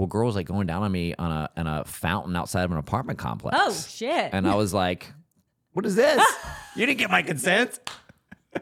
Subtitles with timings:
[0.00, 2.78] well, girls like going down on me on a on a fountain outside of an
[2.78, 3.54] apartment complex.
[3.60, 4.30] Oh shit.
[4.32, 5.12] And I was like,
[5.74, 6.24] what is this?
[6.74, 7.78] you didn't get my consent.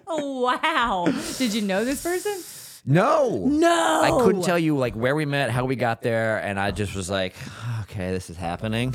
[0.09, 1.07] oh wow.
[1.39, 2.43] Did you know this person?
[2.85, 3.45] No.
[3.47, 4.01] No.
[4.03, 6.97] I couldn't tell you like where we met, how we got there, and I just
[6.97, 7.37] was like,
[7.83, 8.93] okay, this is happening.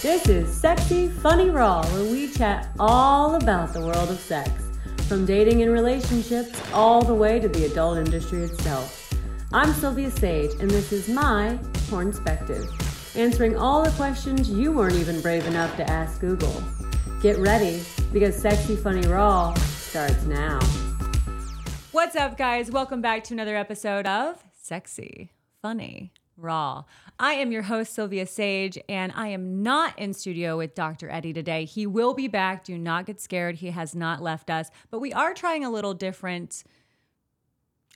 [0.00, 4.50] This is Sexy Funny Raw, where we chat all about the world of sex,
[5.08, 9.01] from dating and relationships all the way to the adult industry itself.
[9.54, 11.58] I'm Silvia Saige, and this is my
[11.90, 12.70] Pornspective,
[13.14, 16.62] answering all the questions you weren't even brave enough to ask Google.
[17.20, 17.82] Get ready,
[18.14, 20.58] because Sexy Funny Raw starts now.
[21.90, 22.70] What's up, guys?
[22.70, 26.84] Welcome back to another episode of Sexy, Funny, Raw.
[27.18, 31.10] I am your host, Silvia Saige, and I am not in studio with Dr.
[31.10, 31.66] Eddie today.
[31.66, 32.64] He will be back.
[32.64, 33.56] Do not get scared.
[33.56, 36.64] He has not left us, but we are trying a little different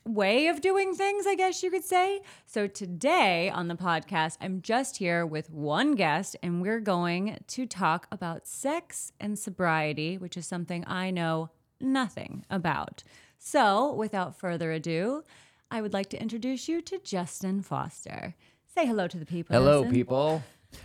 [0.06, 2.20] way of doing things, I guess you could say.
[2.46, 7.66] So today on the podcast, I'm just here with one guest, and we're going to
[7.66, 13.02] talk about sex and sobriety, which is something I know nothing about.
[13.38, 15.24] So without further ado,
[15.70, 18.34] I would like to introduce you to Justin Foster.
[18.72, 19.56] Say hello to the people.
[19.56, 19.94] Hello, Justin.
[19.94, 20.42] people.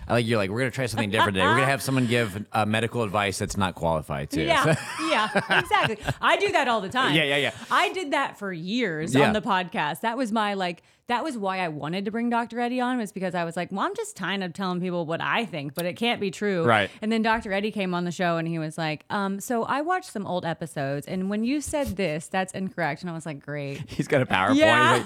[0.08, 1.46] I like you're like, we're gonna try something different today.
[1.46, 4.44] We're gonna have someone give uh, medical advice that's not qualified to.
[4.44, 4.76] Yeah,
[5.10, 5.98] yeah, exactly.
[6.22, 7.16] I do that all the time.
[7.16, 7.52] Yeah, yeah, yeah.
[7.70, 9.28] I did that for years Yeah.
[9.28, 10.02] on the podcast.
[10.02, 10.84] That was my like.
[11.08, 12.58] That was why I wanted to bring Dr.
[12.62, 15.20] Eddie on was because I was like, well, I'm just kind of telling people what
[15.20, 16.64] I think, but it can't be true.
[16.64, 16.90] Right.
[17.02, 17.52] And then Dr.
[17.52, 20.46] Eddie came on the show and he was like, um, so I watched some old
[20.46, 23.02] episodes and when you said this, that's incorrect.
[23.02, 23.82] And I was like, great.
[23.90, 24.56] He's got a PowerPoint.
[24.56, 25.04] Yeah.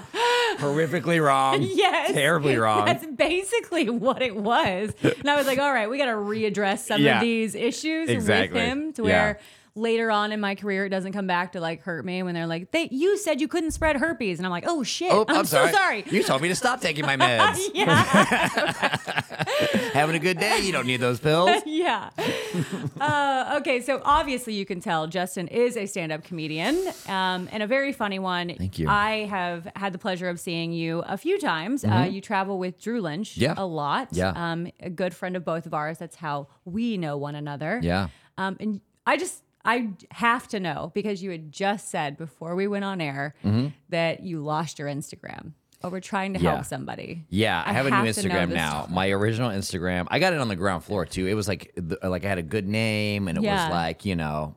[0.58, 1.62] Horrifically wrong.
[1.76, 2.12] Yes.
[2.12, 2.86] Terribly wrong.
[2.86, 4.92] That's basically what it was.
[5.02, 7.16] And I was like, all right, we got to readdress some Yeah.
[7.16, 8.60] of these issues Exactly.
[8.60, 9.34] with him to Yeah.
[9.76, 12.46] Later on in my career it doesn't come back to like hurt me when they're
[12.46, 14.38] like, they you said you couldn't spread herpes.
[14.38, 15.12] And I'm like, oh shit.
[15.12, 16.04] Oh, I'm, I'm, so sorry.
[16.10, 17.74] You told me to stop taking my meds.
[19.92, 20.60] Having a good day.
[20.60, 21.62] You don't need those pills.
[21.64, 22.10] yeah.
[23.00, 26.76] Uh, okay, so obviously you can tell Justin is a stand-up comedian
[27.08, 28.54] um, and a very funny one.
[28.56, 28.88] Thank you.
[28.88, 31.84] I have had the pleasure of seeing you a few times.
[31.84, 33.42] Uh, you travel with Drew Lynch Mm-hmm.
[33.42, 33.54] Yeah.
[33.56, 34.08] a lot.
[34.12, 34.32] Yeah.
[34.34, 35.98] Um, a good friend of both of ours.
[35.98, 37.80] That's how we know one another.
[37.82, 38.08] Yeah.
[38.38, 42.66] Um, and I just I have to know because you had just said before we
[42.66, 43.34] went on air
[43.90, 45.52] that you lost your Instagram.
[45.84, 46.46] Oh, we're trying to Mm-hmm.
[46.46, 46.54] Yeah.
[46.54, 47.24] help somebody.
[47.28, 48.86] Yeah, I, have a new have to know Instagram now.
[48.90, 51.26] My original Instagram, I got it on the ground floor too.
[51.26, 53.66] It was like, the- like I had a good name, and it Yeah.
[53.66, 54.56] was like, you know,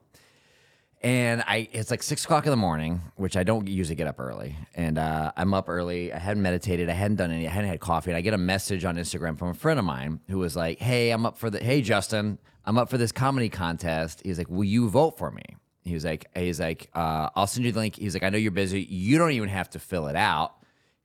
[1.02, 4.20] and I, it's like six o'clock in the morning, which I don't usually get up
[4.20, 6.12] early, and uh, I'm up early.
[6.12, 8.38] I hadn't meditated, I hadn't done any, I hadn't had coffee, and I get a
[8.38, 11.50] message on Instagram from a friend of mine who was like, "Hey, I'm up for
[11.50, 15.32] the, hey Justin, I'm up for this comedy contest." He's like, "Will you vote for
[15.32, 15.44] me?"
[15.84, 18.38] He was like, he's like, uh, "I'll send you the link." He's like, "I know
[18.38, 18.82] you're busy.
[18.82, 20.54] You don't even have to fill it out."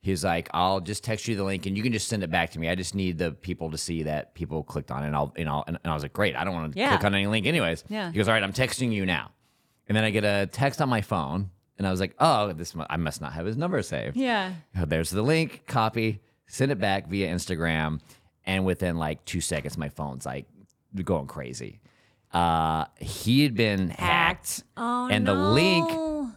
[0.01, 2.51] He's like, I'll just text you the link and you can just send it back
[2.51, 2.69] to me.
[2.69, 5.07] I just need the people to see that people clicked on it.
[5.07, 6.35] And I'll, and, I'll, and I was like, great.
[6.35, 6.89] I don't want to Yeah.
[6.89, 7.83] click on any link anyways.
[7.89, 8.11] Yeah.
[8.11, 9.31] He goes, all right, I'm texting you now.
[9.87, 11.49] And then I get a text on my phone
[11.79, 14.15] and I was like, oh, this, mu- I must not have his number saved.
[14.15, 14.53] Yeah.
[14.79, 17.99] Oh, There's the link, copy, send it back via Instagram.
[18.45, 20.45] And within like two seconds, my phone's like
[21.03, 21.81] going crazy.
[22.33, 24.63] Uh, he had been hacked.
[24.75, 25.89] Oh, and the link,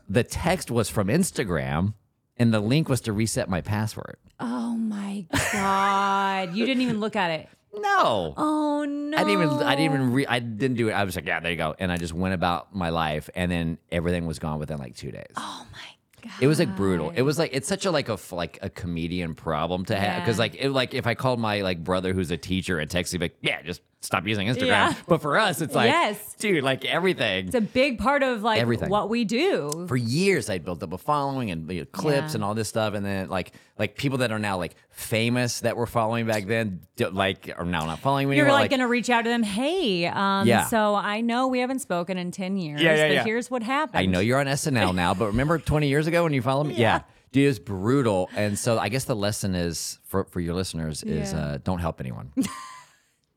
[0.08, 1.94] the text was from Instagram,
[2.36, 4.16] and the link was to reset my password.
[4.38, 6.54] Oh my god!
[6.54, 7.48] you didn't even look at it.
[7.74, 8.34] No.
[8.36, 9.16] Oh no!
[9.16, 10.92] I didn't even I didn't even re- I didn't do it.
[10.92, 11.75] I was like, yeah, there you go.
[11.78, 15.10] And I just went about my life and then everything was gone within like 2
[15.10, 15.26] days.
[15.36, 15.97] Oh my god!
[16.40, 17.10] It was like brutal.
[17.10, 20.36] It was like it's such a like a like a comedian problem to have because
[20.36, 20.40] Yeah.
[20.42, 23.36] like it, like if I called my like brother who's a teacher and texted like
[23.40, 24.66] yeah just stop using Instagram.
[24.66, 24.94] Yeah.
[25.08, 26.34] But for us it's like Yes.
[26.38, 27.46] dude like everything.
[27.46, 28.88] It's a big part of like Everything.
[28.90, 29.86] what we do.
[29.88, 32.36] for years I built up a following and you know, clips Yeah.
[32.36, 35.76] and all this stuff and then like like people that are now like famous that
[35.76, 36.81] were following back then
[37.12, 38.60] like are now not following me You're anymore.
[38.60, 39.42] like, gonna reach out to them.
[39.44, 40.66] Hey, um, Yeah.
[40.66, 43.25] so I know we haven't spoken in ten years, Yeah, yeah, but yeah.
[43.25, 43.98] here's what happened.
[44.00, 46.75] I know you're on SNL now, but remember 20 years ago when you followed me?
[46.75, 47.03] Yeah.
[47.31, 48.28] Dude, it's brutal.
[48.34, 51.38] And so I guess the lesson is for, for your listeners is Yeah.
[51.40, 52.32] uh, don't help anyone.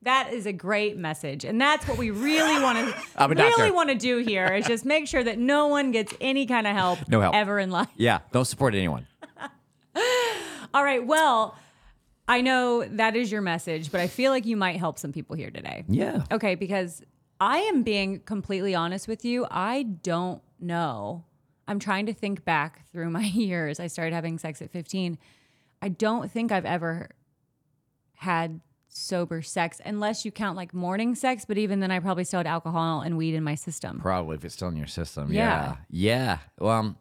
[0.04, 2.76] That is a great message, and that's what we really want
[3.18, 6.44] to really want to do here is just make sure that no one gets any
[6.44, 7.36] kind of help, No help.
[7.36, 7.86] ever in life.
[7.96, 9.06] yeah, don't support anyone.
[10.74, 11.56] All right, well,
[12.28, 15.36] I know that is your message, but I feel like you might help some people
[15.36, 15.84] here today.
[15.88, 16.24] Yeah.
[16.30, 17.02] Okay, because
[17.40, 19.46] I am being completely honest with you.
[19.50, 21.24] I don't know.
[21.66, 23.80] I'm trying to think back through my years.
[23.80, 25.18] I started having sex at 15.
[25.80, 27.10] I don't think I've ever
[28.14, 32.38] had sober sex unless you count like morning sex, but even then I probably still
[32.38, 33.98] had alcohol and weed in my system.
[34.00, 35.32] Probably if it's still in your system.
[35.32, 35.40] Yeah.
[35.40, 35.76] Yeah.
[35.90, 36.38] Yeah.
[36.58, 36.98] Well, um,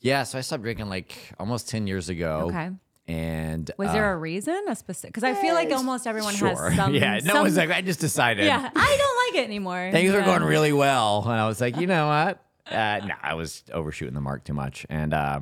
[0.00, 0.24] yeah.
[0.24, 2.46] So I stopped drinking like almost 10 years ago.
[2.48, 2.70] Okay.
[3.08, 4.66] And Was uh, there a reason?
[4.68, 5.14] A specific?
[5.14, 6.48] Because I feel like almost everyone sure.
[6.68, 6.94] has some.
[6.94, 8.44] yeah, no some- one's like, I just decided.
[8.44, 9.88] Yeah, I don't like it anymore.
[9.92, 10.26] things are Yeah.
[10.26, 11.22] going really well.
[11.24, 12.44] And I was like, you know what?
[12.70, 14.84] Uh, no, I was overshooting the mark too much.
[14.90, 15.40] And, uh,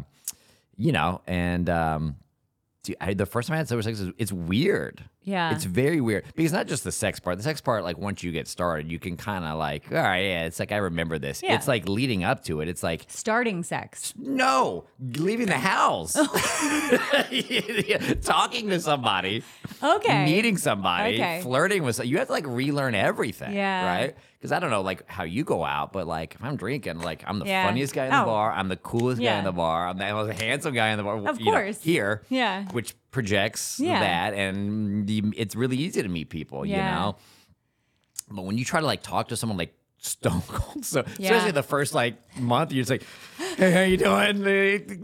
[0.76, 2.16] you know, and um,
[2.84, 5.02] dude, I, the first time I had sober sex, it's weird.
[5.26, 5.52] Yeah.
[5.52, 7.36] It's very weird because not just the sex part.
[7.36, 10.20] The sex part, like once you get started, you can kind of like, all right,
[10.24, 11.42] yeah, it's like I remember this.
[11.42, 11.56] Yeah.
[11.56, 12.68] It's like leading up to it.
[12.68, 14.14] It's like, Starting sex.
[14.16, 16.12] no, leaving the house,
[18.22, 19.42] talking to somebody,
[19.82, 20.24] Okay.
[20.24, 21.40] meeting somebody, Okay.
[21.42, 22.04] flirting with.
[22.04, 23.84] You have to like relearn everything, Yeah.
[23.86, 24.16] right?
[24.38, 27.24] Because I don't know like how you go out, but like if I'm drinking, like
[27.26, 27.66] I'm the Yeah.
[27.66, 28.26] funniest guy in the Oh.
[28.26, 31.04] bar, I'm the coolest guy in the bar, I'm the most handsome guy in the
[31.04, 31.16] bar.
[31.26, 31.82] Of you know, course.
[31.82, 32.64] here, Yeah.
[32.72, 34.00] which projects Yeah.
[34.00, 37.16] that, and the, it's really easy to meet people, you know.
[38.30, 39.74] But when you try to like talk to someone like
[40.06, 41.26] stone cold, so Yeah.
[41.32, 43.02] especially the first like month, you're just like,
[43.56, 44.10] "Hey, how you doing?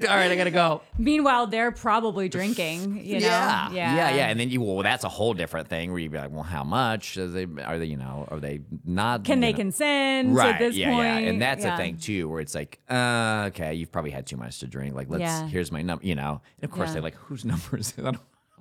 [0.08, 3.04] All right, I gotta go." Meanwhile, they're probably drinking.
[3.04, 3.26] You know.
[3.26, 3.94] Yeah, Yeah.
[3.96, 4.26] yeah, yeah.
[4.28, 6.64] And then you, well, that's a whole different thing where you'd be like, well, how
[6.64, 7.16] much?
[7.18, 9.24] Are they, are they, you know, are they not?
[9.24, 10.54] Can they know- consent Right.
[10.54, 11.22] at this yeah, point?
[11.24, 11.28] yeah.
[11.30, 11.76] And that's Yeah.
[11.76, 14.94] the thing too, where it's like, uh, okay, you've probably had too much to drink.
[14.94, 15.20] Like, let's.
[15.22, 15.46] Yeah.
[15.48, 16.04] Here's my number.
[16.06, 16.40] You know.
[16.60, 18.00] And of course, they're like, whose number is it?
[18.06, 18.20] I don't-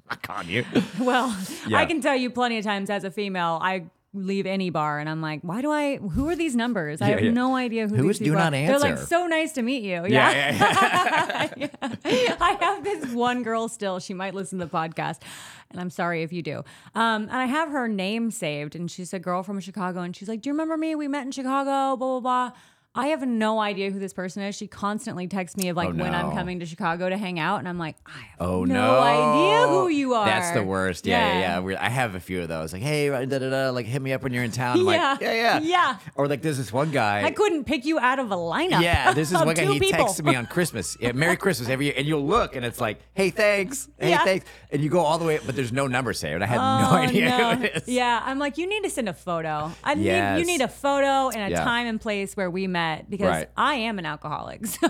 [0.10, 0.66] I'm not you.
[1.00, 1.34] Well,
[1.68, 1.78] Yeah.
[1.78, 5.08] I can tell you plenty of times as a female, I leave any bar and
[5.10, 5.96] I'm like, why do I?
[5.98, 7.02] Who are these numbers?
[7.02, 7.32] I Yeah, have yeah.
[7.32, 8.68] no idea who, Who these is do people not are.
[8.68, 10.06] They're like, so nice to meet you.
[10.06, 11.50] Yeah, Yeah.
[11.58, 11.68] yeah,
[12.06, 12.36] yeah.
[12.42, 14.00] I have this one girl still.
[14.00, 15.22] She might listen to the podcast,
[15.70, 16.58] and I'm sorry if you do.
[16.94, 20.28] Um, and I have her name saved, and she's a girl from Chicago, and she's
[20.28, 20.94] like, "Do you remember me?
[20.96, 22.52] We met in Chicago." Blah blah blah.
[22.94, 24.54] I have no idea who this person is.
[24.54, 26.36] She constantly texts me of like Oh, when I'm no.
[26.36, 29.00] coming to Chicago to hang out, and I'm like, I have Oh no, no!
[29.00, 30.26] idea who you are.
[30.26, 31.06] That's the worst.
[31.06, 31.60] Yeah, yeah, Yeah.
[31.60, 32.74] We're- I have a few of those.
[32.74, 33.70] Like, hey, da da da.
[33.70, 34.78] Like, hit me up when you're in town.
[34.78, 35.12] I'm Yeah.
[35.12, 35.98] like, yeah, yeah, Yeah.
[36.16, 37.24] Or like, there's this one guy.
[37.24, 38.82] I couldn't pick you out of a lineup.
[38.82, 39.64] Yeah, this is of one guy.
[39.64, 39.98] two He people.
[40.00, 40.98] texts me on Christmas.
[41.00, 43.88] Yeah, Merry Christmas every year, and you'll look, and it's like, "Hey, thanks.
[44.00, 44.26] Hey, Yeah.
[44.26, 46.44] thanks." And you go all the way, but there's no number saved.
[46.44, 47.56] I had no Oh, idea no.
[47.56, 47.88] who it is.
[47.88, 49.72] Yeah, I'm like, you need to send a photo.
[49.82, 51.64] I need you need a photo and a Yeah.
[51.64, 53.50] time and place where we met because Right.
[53.58, 54.66] I am an alcoholic.
[54.82, 54.88] So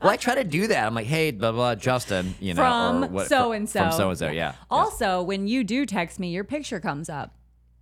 [0.00, 0.86] Well, I try to do that.
[0.86, 3.80] I'm like, "Hey, blah blah, Justin," you know, from so and so.
[3.80, 4.26] from so and so.
[4.26, 4.32] Yeah.
[4.32, 4.54] Yeah.
[4.70, 7.34] Also, when you do text me, your picture comes up.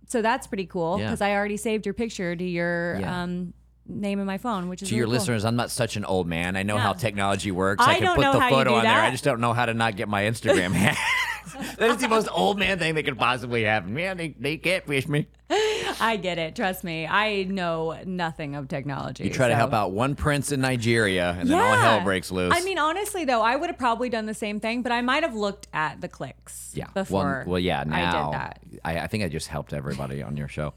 [0.07, 1.05] So that's pretty cool Yeah.
[1.05, 3.21] because I already saved your picture to your Yeah.
[3.23, 3.53] um,
[3.87, 5.13] name in my phone, which is To your cool.
[5.13, 6.55] listeners, I'm not such an old man.
[6.55, 7.85] I know how technology works.
[7.85, 8.99] I can don't put know the photo on there.
[9.01, 10.97] I just don't know how to not get my Instagram hacked.
[11.77, 13.93] that is the most old man thing that could possibly happen.
[13.93, 15.27] Man, they, they catfish me.
[16.03, 16.55] I get it.
[16.55, 17.07] Trust me.
[17.07, 19.23] I know nothing of technology.
[19.23, 22.31] You try to so- help out one prince in Nigeria, and then all hell breaks
[22.31, 22.53] loose.
[22.55, 25.23] I mean, honestly, though, I would have probably done the same thing, but I might
[25.23, 26.87] have looked at the clicks Yeah.
[26.93, 27.43] before.
[27.45, 27.83] well, well, yeah.
[27.85, 28.59] Now I did that.
[28.83, 30.73] I, I think I just helped everybody on your show.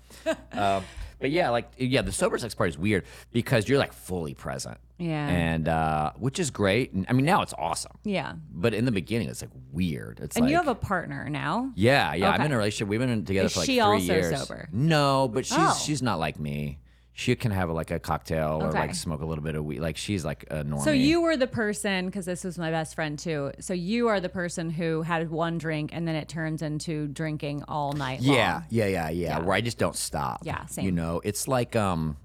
[0.53, 0.85] um,
[1.19, 4.79] but yeah, like yeah, the sober sex part is weird because you're like fully present.
[4.99, 5.29] Yeah.
[5.29, 6.93] And uh, which is great.
[6.93, 7.99] And, I mean, now it's awesome.
[8.05, 8.35] Yeah.
[8.51, 10.21] But in the beginning, it's like weird.
[10.23, 11.71] It's And like you have a partner now.
[11.75, 12.29] yeah, yeah.
[12.31, 12.45] I'm Okay.
[12.47, 12.89] in a relationship.
[12.89, 14.39] We've been together Is for like she three also years.
[14.39, 14.69] sober?
[14.73, 15.79] No, but she's Oh.
[15.85, 16.79] she's not like me.
[17.19, 18.79] She can have like a cocktail or Okay.
[18.79, 19.81] like smoke a little bit of weed.
[19.81, 20.85] Like she's like a normie.
[20.85, 23.53] So you were the person, because this was my best friend too.
[23.59, 27.63] So you are the person who had one drink and then it turns into drinking
[27.69, 28.37] all night long.
[28.37, 29.39] Yeah, yeah, yeah, yeah, Yeah.
[29.39, 30.41] Where I just don't stop.
[30.43, 30.95] Yeah, You same.
[30.95, 32.19] know, it's like um,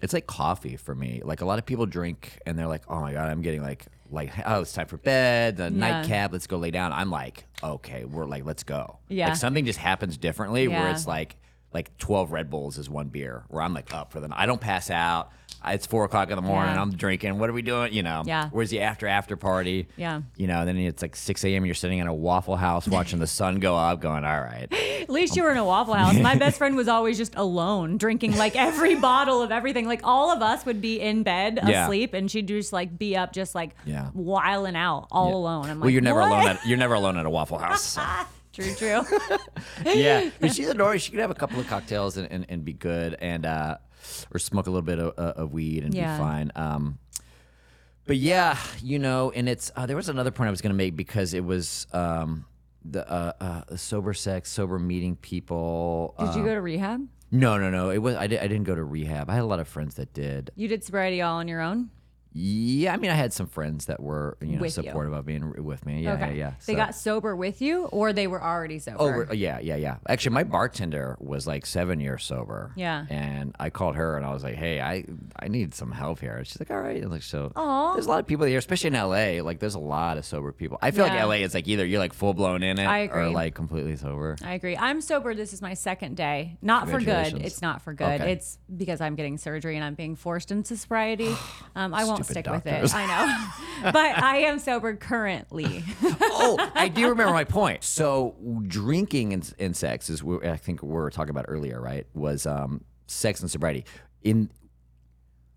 [0.00, 1.20] it's like coffee for me.
[1.22, 3.84] Like a lot of people drink and they're like, oh my god, I'm getting like
[4.10, 6.94] like oh it's time for bed, the nightcap, let's go lay down.
[6.94, 8.96] I'm like, okay, we're like let's go.
[9.08, 9.28] Yeah.
[9.28, 10.92] Like something just happens differently where Yeah.
[10.92, 11.36] it's like
[11.72, 13.44] like 12 Red Bulls is one beer.
[13.48, 14.38] Where I'm like up for the night.
[14.38, 15.30] I don't pass out.
[15.66, 16.74] It's four o'clock in the morning.
[16.74, 16.80] Yeah.
[16.82, 17.38] I'm drinking.
[17.38, 17.92] What are we doing?
[17.92, 18.22] You know.
[18.24, 18.48] Yeah.
[18.50, 19.88] Where's the after after party?
[19.96, 20.22] Yeah.
[20.36, 20.64] You know.
[20.64, 21.66] Then it's like 6 a.m.
[21.66, 24.68] You're sitting in a Waffle House watching the sun go up, going, all right.
[25.02, 26.16] At least you were in a Waffle House.
[26.18, 29.86] My best friend was always just alone, drinking like every bottle of everything.
[29.86, 31.84] Like all of us would be in bed Yeah.
[31.84, 34.10] asleep, and she'd just like be up, just like Yeah.
[34.14, 35.64] wiling out all alone.
[35.70, 36.48] I'm like, well, you're never "What?" alone.
[36.48, 37.82] At, you're never alone at a Waffle House.
[37.82, 38.02] so.
[38.58, 39.00] True, true.
[39.94, 41.00] yeah, but she's a Nori.
[41.00, 43.78] She could have a couple of cocktails and, and, and be good, and uh,
[44.32, 46.16] or smoke a little bit of, uh, of weed and Yeah.
[46.16, 46.52] be fine.
[46.56, 46.98] Um,
[48.06, 50.76] but yeah, you know, and it's uh, there was another point I was going to
[50.76, 52.46] make because it was um,
[52.84, 56.14] the uh, uh, sober sex, sober meeting people.
[56.18, 57.06] Did you go to rehab?
[57.30, 57.90] No, no, no.
[57.90, 59.28] It was I, did, I didn't go to rehab.
[59.28, 60.50] I had a lot of friends that did.
[60.56, 61.90] You did sobriety all on your own?
[62.40, 64.82] Yeah, I mean, I had some friends that were you know With you.
[64.84, 66.02] supportive of being with me.
[66.02, 66.50] Yeah, yeah, yeah.
[66.66, 68.96] They So- got sober with you, or they were already sober.
[69.00, 69.96] Oh, re- yeah, yeah, yeah.
[70.08, 72.72] Actually, my bartender was like seven years sober.
[72.76, 73.06] Yeah.
[73.10, 75.04] And I called her and I was like, "Hey, I
[75.38, 77.94] I need some help here." She's like, "All right." And like, so Aw.
[77.94, 79.42] there's a lot of people here, especially in LA.
[79.42, 80.78] Like, there's a lot of sober people.
[80.80, 81.14] I feel Yeah.
[81.14, 83.34] like LA is like either you're like full blown in it, I or agree.
[83.34, 84.36] like completely sober.
[84.44, 84.76] I agree.
[84.76, 85.34] I'm sober.
[85.34, 86.56] This is my second day.
[86.62, 87.06] Not for good.
[87.06, 87.52] Congratulations.
[87.52, 88.20] It's not for good.
[88.20, 88.32] Okay.
[88.32, 91.34] It's because I'm getting surgery and I'm being forced into sobriety.
[91.76, 92.94] Um, I won't stick with it.
[92.94, 95.84] I know, but I am sober currently.
[96.02, 97.84] oh, I do remember my point.
[97.84, 102.06] So drinking and, and sex is what I think we were talking about earlier, right?
[102.14, 103.84] Was um, sex and sobriety.
[104.22, 104.50] In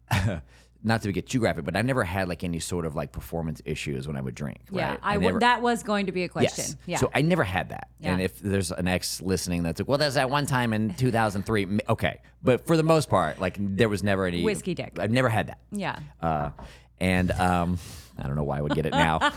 [0.84, 3.62] not to get too graphic, but I never had like any sort of like performance
[3.66, 4.60] issues when I would drink.
[4.72, 5.00] yeah, right?
[5.04, 5.42] I never, would.
[5.42, 6.66] That was going to be a question.
[6.66, 6.76] Yes.
[6.86, 6.98] Yeah.
[6.98, 7.90] So I never had that.
[8.00, 8.14] Yeah.
[8.14, 11.80] And if there's an ex listening that's like, well, there's that one time in 2003.
[11.90, 12.20] Okay.
[12.44, 14.98] But for the most part, like there was never any Whiskey dick.
[15.00, 15.60] I've never had that.
[15.72, 16.00] yeah.
[16.22, 16.50] Uh,
[17.00, 17.80] and um,
[18.18, 19.20] I don't know why I would get it now.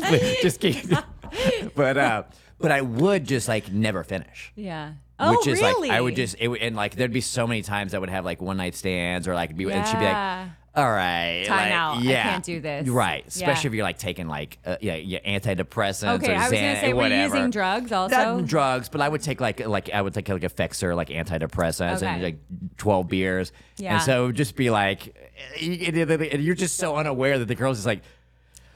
[0.42, 0.98] Just kidding.
[1.74, 2.22] but uh,
[2.58, 4.52] but I would just like never finish.
[4.54, 4.94] Yeah.
[5.20, 5.88] Oh, Which is really?
[5.88, 8.08] like I would just it would, and like there'd be so many times I would
[8.10, 10.40] have like one night stands or like be and she'd be Yeah.
[10.44, 11.96] like, all right, Time like, out.
[11.98, 12.88] I Yeah, can't do this.
[12.88, 13.66] Right, especially Yeah.
[13.66, 16.80] if you're like taking like uh, yeah, yeah antidepressants Okay, or I was gonna Xan-
[16.80, 17.36] say, were you whatever.
[17.36, 18.16] using drugs also?
[18.38, 21.96] Not drugs, but I would take like like I would take like Effexor, like antidepressants,
[21.96, 22.06] Okay.
[22.06, 22.38] and like
[22.76, 23.94] twelve beers, Yeah.
[23.94, 25.14] and so it would just be like,
[25.60, 28.02] and you're just so unaware that the girl's just like.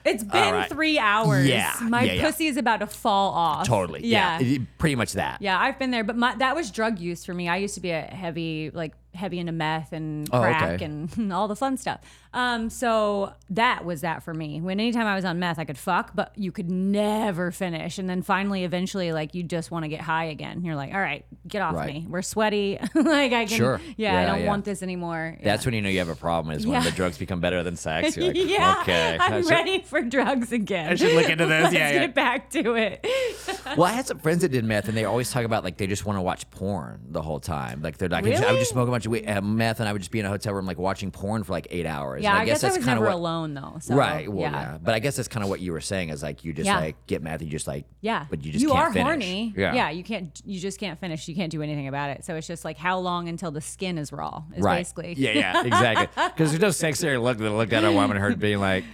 [0.04, 0.68] It's been right.
[0.68, 1.46] three hours.
[1.46, 2.22] Yeah, My yeah, yeah.
[2.22, 3.66] pussy is about to fall off.
[3.66, 4.04] Totally.
[4.04, 4.38] Yeah.
[4.38, 4.58] Yeah.
[4.78, 5.40] pretty much that.
[5.40, 7.48] Yeah, I've been there, but my, that was drug use for me.
[7.48, 10.84] I used to be a heavy, like heavy into meth and Oh, crack okay.
[10.84, 12.00] and all the fun stuff.
[12.32, 14.60] Um, so that was that for me.
[14.60, 17.98] When anytime I was on meth, I could fuck, but you could never finish.
[17.98, 20.64] And then finally, eventually, like you just want to get high again.
[20.64, 21.94] You're like, all right, get off Right.
[21.94, 22.06] me.
[22.08, 22.78] We're sweaty.
[22.94, 23.56] like I can.
[23.56, 23.80] Sure.
[23.96, 24.46] Yeah, I Yeah, don't yeah.
[24.48, 25.38] want this anymore.
[25.44, 26.90] That's when you know you have a problem is when Yeah.
[26.90, 28.16] the drugs become better than sex.
[28.16, 29.16] You're like, yeah, okay.
[29.20, 30.90] I I'm should- ready for drugs again.
[30.90, 31.62] I should look into this.
[31.64, 31.98] Let's Yeah, yeah.
[32.06, 33.06] get back to it.
[33.76, 35.86] Well, I had some friends that did meth, and they always talk about like they
[35.86, 37.80] just want to watch porn the whole time.
[37.80, 39.88] Like they're like, I, just, I would just smoke a bunch we- uh, meth, and
[39.88, 42.22] I would just be in a hotel room like watching porn for like eight hours.
[42.22, 43.76] Yeah, And I, guess, I that's was never what, alone though.
[43.80, 44.28] So, right.
[44.30, 44.50] Well, yeah.
[44.72, 44.78] yeah.
[44.82, 46.78] But I guess that's kind of what you were saying is like you just Yeah.
[46.80, 48.26] like get meth, you just like Yeah.
[48.30, 49.04] but you just can't are finish.
[49.06, 49.54] horny.
[49.56, 49.74] Yeah.
[49.74, 51.26] yeah, you can't you just can't finish.
[51.28, 52.24] You can't do anything about it.
[52.24, 54.78] So it's just like how long until the skin is raw is right.
[54.78, 55.14] basically.
[55.16, 56.08] Yeah, yeah, exactly.
[56.34, 58.84] Because there's no sexier look than looked at a woman and her being like,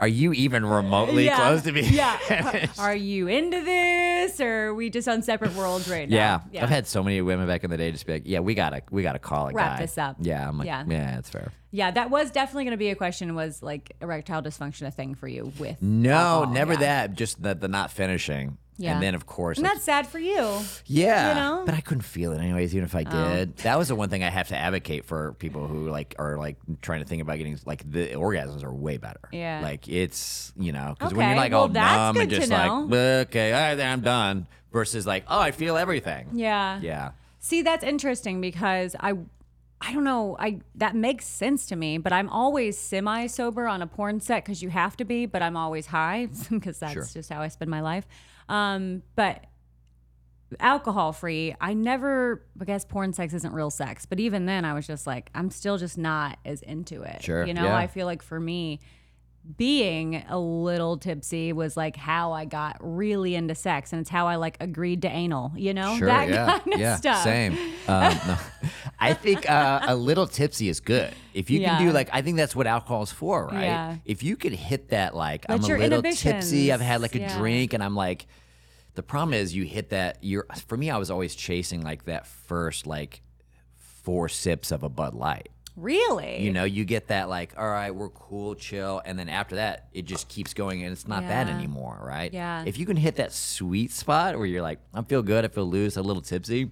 [0.00, 1.36] "Are you even remotely Yeah.
[1.36, 2.66] close to me?" Yeah.
[2.78, 6.16] Are you into this or are we just on separate worlds right now?
[6.16, 6.40] Yeah.
[6.52, 6.62] yeah.
[6.62, 8.82] I've had so many women back in the day just be like, "Yeah, we gotta,
[8.90, 10.16] we gotta call it Wrap guy." this up.
[10.20, 10.84] Yeah, I'm like, Yeah.
[10.86, 11.52] yeah, that's fair.
[11.72, 15.14] Yeah, that was definitely going to be a question was like erectile dysfunction a thing
[15.14, 16.52] for you with No, alcohol?
[16.54, 16.78] never Yeah.
[16.80, 17.14] that.
[17.14, 18.58] Just the, the not finishing.
[18.80, 18.94] Yeah.
[18.94, 20.58] And then of course, And like, that's sad for you.
[20.86, 21.28] yeah.
[21.28, 21.60] you know?
[21.60, 21.66] Oh.
[21.66, 23.34] But I couldn't feel it anyways, even if I oh.
[23.34, 23.56] did.
[23.58, 26.56] That was the one thing I have to advocate for people who like are like
[26.80, 29.20] trying to think about getting like the orgasms are way better.
[29.32, 29.60] Yeah.
[29.62, 33.52] Like it's you know because when you're like well, all numb and just like okay,
[33.52, 34.46] all right, I'm done.
[34.72, 36.30] Versus like oh, I feel everything.
[36.32, 36.80] Yeah.
[36.80, 37.10] Yeah.
[37.40, 39.14] See, that's interesting because I
[39.82, 43.82] I don't know, I that makes sense to me, but I'm always semi sober on
[43.82, 47.04] a porn set cuz you have to be, but I'm always high because that's Sure.
[47.12, 48.06] just how I spend my life.
[48.50, 49.46] Um but
[50.58, 54.74] alcohol free, I never I guess porn sex isn't real sex, but even then I
[54.74, 57.22] was just like I'm still just not as into it.
[57.22, 57.76] Sure, You know, yeah.
[57.76, 58.80] I feel like for me
[59.56, 64.26] being a little tipsy was like how I got really into sex, and it's how
[64.26, 65.52] I like agreed to anal.
[65.56, 66.08] You know, Sure.
[66.08, 66.58] that yeah.
[66.58, 66.96] kind of yeah.
[66.96, 67.24] stuff.
[67.24, 67.52] Same.
[67.88, 68.36] Um, no.
[69.00, 71.12] I think uh, a little tipsy is good.
[71.32, 73.62] If you can do like, I think that's what alcohol is for, right?
[73.62, 73.96] Yeah.
[74.04, 76.70] If you could hit that, like, Let I'm a little tipsy.
[76.70, 77.38] I've had like a yeah.
[77.38, 78.26] drink, and I'm like,
[78.94, 80.18] the problem is you hit that.
[80.22, 80.90] You're for me.
[80.90, 83.22] I was always chasing like that first like
[83.76, 85.48] four sips of a Bud Light.
[85.76, 86.42] Really?
[86.42, 89.88] You know, you get that like, all right, we're cool, chill, and then after that,
[89.92, 91.54] it just keeps going, and it's not that Yeah.
[91.56, 92.30] anymore, right?
[92.32, 92.64] Yeah.
[92.66, 95.64] If you can hit that sweet spot where you're like, I feel good, I feel
[95.66, 96.70] loose, a little tipsy.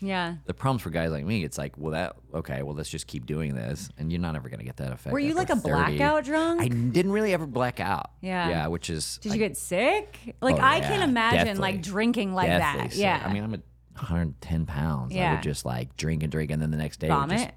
[0.00, 0.36] Yeah.
[0.46, 3.26] The problems for guys like me, it's like, well, that okay, well, let's just keep
[3.26, 5.12] doing this, and you're not ever gonna get that effect.
[5.12, 5.68] Were you like a 30.
[5.96, 6.60] blackout drunk?
[6.60, 8.10] I didn't really ever black out.
[8.20, 8.48] Yeah.
[8.48, 10.36] yeah, which is Did you get sick?
[10.40, 11.60] Like Oh, I yeah, can't imagine deathly.
[11.60, 12.92] like drinking like that.
[12.92, 13.00] sick.
[13.00, 13.22] Yeah.
[13.24, 13.62] I mean, I'm at
[13.94, 15.14] 110 pounds.
[15.16, 17.38] I would just like drink and drink, and then the next day Vomit?
[17.38, 17.50] Just,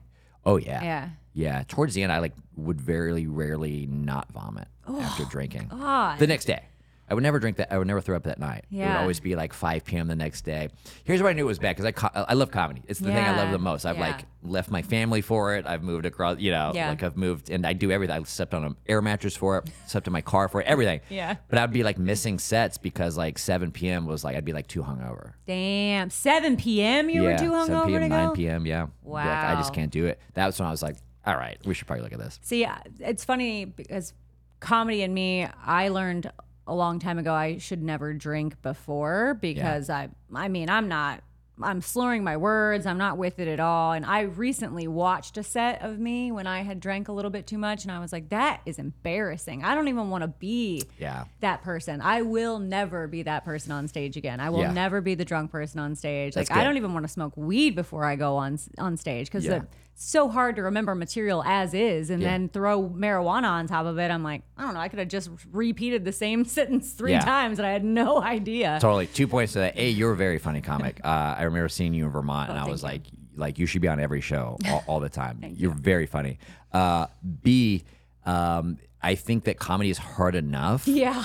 [0.46, 1.10] oh yeah, Yeah.
[1.34, 1.64] yeah.
[1.68, 5.68] Towards the end, I like would very rarely not vomit after drinking.
[5.72, 6.20] Oh, God.
[6.20, 6.64] The next day.
[7.12, 7.74] I would never drink that.
[7.74, 8.64] I would never throw up that night.
[8.72, 10.08] It would always be like 5 p.m.
[10.08, 10.70] the next day.
[11.04, 12.84] Here's where I knew it was bad because I, co- I love comedy.
[12.88, 13.86] It's the thing I love the most.
[13.86, 14.02] I've Yeah.
[14.12, 15.66] like left my family for it.
[15.68, 16.88] I've moved across, you know, Yeah.
[16.90, 18.16] like I've moved and I do everything.
[18.16, 21.02] I slept on an air mattress for it, slept in my car for it, everything.
[21.10, 21.36] Yeah.
[21.50, 24.06] But I'd be like missing sets because like 7 p.m.
[24.06, 25.34] was like, I'd be like too hungover.
[25.46, 26.10] Damn.
[26.10, 27.10] 7 p.m.
[27.10, 27.38] You were yeah.
[27.38, 28.34] too 7 hungover p.m., to 9 go.
[28.36, 28.66] p.m.
[28.66, 28.86] Yeah.
[28.86, 30.18] Be Like, I just can't do it.
[30.36, 32.40] That was when I was like, all right, we should probably look at this.
[32.42, 34.14] See, uh, it's funny because
[34.60, 36.32] comedy and me, I learned
[36.68, 41.22] a long time ago I should never drink before because I I mean, I'm not
[41.64, 42.88] I'm slurring my words.
[42.88, 43.92] I'm not with it at all.
[43.92, 47.46] And I recently watched a set of me when I had drank a little bit
[47.46, 49.64] too much, and I was like, that is embarrassing.
[49.64, 51.26] I don't even want to be Yeah.
[51.42, 52.02] that person.
[52.02, 54.40] I will never be that person on stage again.
[54.40, 54.72] I will Yeah.
[54.72, 56.34] never be the drunk person on stage.
[56.34, 59.28] That's like I don't even want to smoke weed before I go on on stage
[59.28, 59.58] because Yeah.
[59.58, 59.66] it's
[60.04, 62.30] so hard to remember material as is and Yeah.
[62.30, 64.10] then throw marijuana on top of it.
[64.12, 64.80] I'm like, I don't know.
[64.80, 67.20] I could have just repeated the same sentence three Yeah.
[67.20, 68.78] times and I had no idea.
[68.82, 69.08] Totally.
[69.08, 69.78] Two points to that.
[69.78, 71.00] A, you're a very funny comic.
[71.12, 72.88] Uh, I remember seeing you in Vermont, and I Oh, was you.
[72.90, 73.02] like,
[73.36, 75.40] like you should be on every show all, all the time.
[75.56, 76.38] you're very funny.
[76.72, 77.08] Uh,
[77.44, 77.84] B,
[78.26, 81.24] um, I think that comedy is hard enough Yeah.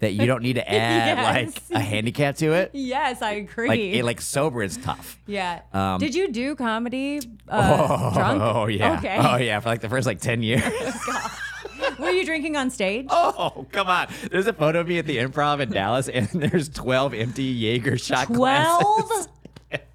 [0.00, 2.70] That you don't need to add like a handicap to it.
[2.72, 3.68] Yes, I agree.
[3.68, 5.18] Like, it, like sober is tough.
[5.26, 5.60] yeah.
[5.72, 8.42] um, Did you do comedy uh, drunk?
[8.42, 8.98] Oh yeah.
[8.98, 9.16] Okay.
[9.20, 9.60] Oh yeah.
[9.60, 10.62] For like the first like ten years.
[11.98, 13.06] Were you drinking on stage?
[13.10, 14.08] oh come on.
[14.30, 17.98] There's a photo of me at the Improv in Dallas, and there's twelve empty Jaeger
[17.98, 18.86] shot glasses.
[18.86, 19.28] Twelve.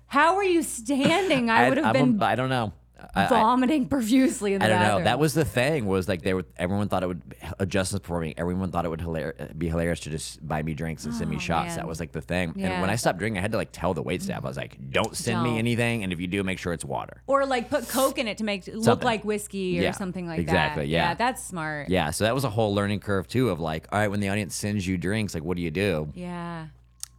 [0.08, 1.50] How were you standing?
[1.50, 2.72] I would have been a- I don't know.
[3.14, 5.04] I- I- vomiting profusely in the I don't know.
[5.04, 5.86] That was the thing.
[5.86, 6.46] Was like they were.
[6.58, 7.22] Everyone thought it would.
[7.60, 8.34] A Justin's performing.
[8.38, 11.36] Everyone thought it would hilar- be hilarious to just buy me drinks and send me
[11.36, 11.68] Oh, shots.
[11.70, 11.78] man.
[11.78, 12.54] That was like the thing.
[12.58, 14.44] And when I stopped drinking, I had to like tell the wait staff.
[14.44, 15.54] I was like, "Don't send Don't.
[15.54, 18.28] me anything, and if you do, make sure it's water." or like put coke in
[18.28, 20.42] it to make it look like whiskey or Yeah, something like that.
[20.44, 20.90] exactly, that.
[20.90, 21.14] yeah.
[21.16, 21.90] that's smart.
[21.90, 22.12] Yeah.
[22.12, 23.50] So that was a whole learning curve too.
[23.50, 26.12] Of like, all right, when the audience sends you drinks, like, what do you do?
[26.16, 26.68] Yeah.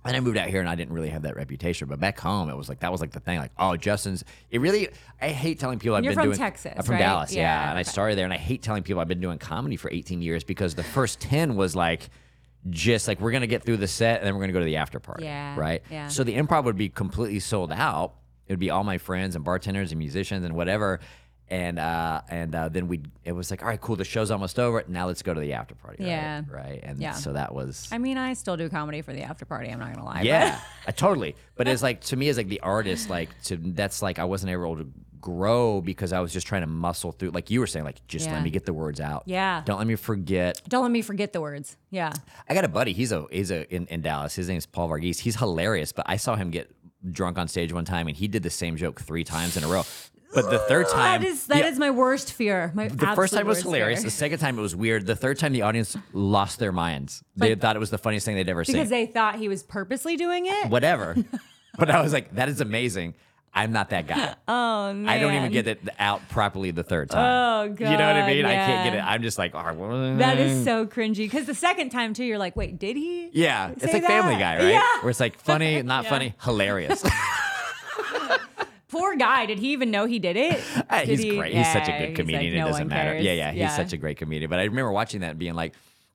[0.07, 1.89] And I moved out here and I didn't really have that reputation.
[1.89, 3.39] But back home, it was like that was like the thing.
[3.39, 4.25] Like, oh, Justin's.
[4.51, 4.89] It really.
[5.21, 6.39] I hate telling people I've You're been from doing.
[6.39, 7.01] Texas, I'm from right?
[7.01, 7.43] Dallas, yeah.
[7.43, 9.91] Yeah, And I started there, and I hate telling people I've been doing comedy for
[9.91, 12.09] 18 years because the first 10 was like.
[12.69, 14.75] Just like we're gonna get through the set and then we're gonna go to the
[14.75, 15.23] after party.
[15.23, 15.83] Yeah, Right.
[15.89, 16.09] yeah.
[16.09, 18.15] So the improv would be completely sold out.
[18.49, 20.99] It would be all my friends and bartenders and musicians and whatever.
[21.49, 24.59] And uh, and uh, then we it was like all right cool the show's almost
[24.59, 26.09] over now let's go to the after party right?
[26.11, 26.43] Yeah.
[26.51, 27.13] right and Yeah.
[27.13, 29.71] so that was I mean, I still do comedy for the after party.
[29.71, 30.23] I'm not gonna lie.
[30.23, 31.37] yeah, I totally.
[31.55, 34.51] But it's like to me, as like the artist, like to that's like I wasn't
[34.51, 37.31] able to grow because I was just trying to muscle through.
[37.31, 38.33] Like you were saying, like just Yeah.
[38.35, 39.23] let me get the words out.
[39.27, 39.63] Yeah.
[39.65, 40.61] Don't let me forget.
[40.69, 41.77] Don't let me forget the words.
[41.91, 42.13] Yeah.
[42.49, 42.93] I got a buddy.
[42.93, 44.35] He's a he's a in, in Dallas.
[44.35, 45.21] His name's Paul Varghese.
[45.21, 45.93] He's hilarious.
[45.93, 46.71] But I saw him get
[47.09, 49.69] drunk on stage one time, and he did the same joke three times in a
[49.69, 49.83] row.
[50.37, 52.71] But the third time, That is that is the, my worst fear.
[52.75, 54.01] My the first time was worst hilarious.
[54.01, 54.07] fear.
[54.07, 55.07] The second time it was weird.
[55.07, 57.25] The third time the audience lost their minds.
[57.37, 58.75] They Like- thought it was the funniest thing they'd ever seen.
[58.77, 60.69] because they thought he was purposely doing it.
[60.69, 61.17] whatever.
[61.79, 63.15] but I was like, that is amazing.
[63.55, 64.35] I'm not that guy.
[64.49, 65.09] Oh man.
[65.09, 67.25] I don't even get it out properly the third time.
[67.25, 67.91] Oh, God.
[67.91, 68.45] You know what I God, mean?
[68.45, 68.97] I can't get it.
[68.99, 69.09] yeah.
[69.11, 69.95] I'm just like, oh, what?
[69.97, 70.17] Eh.
[70.19, 71.17] That is so cringy.
[71.25, 73.31] Because the second time too, you're like, wait, did he?
[73.33, 74.59] Yeah, it's say like Family that?
[74.59, 74.73] Guy, right?
[74.75, 75.01] Yeah.
[75.03, 77.03] Where it's like funny, not funny, hilarious.
[78.99, 79.47] Poor guy.
[79.47, 80.61] Did he even know he did it?
[80.91, 81.55] Ah, Did he's he- great.
[81.55, 82.55] He's such a good comedian.
[82.57, 83.13] like, it doesn't matter.
[83.13, 83.25] cares.
[83.25, 83.53] Yeah, yeah.
[83.53, 84.49] He's such a great comedian.
[84.51, 85.75] But I remember watching that and being like,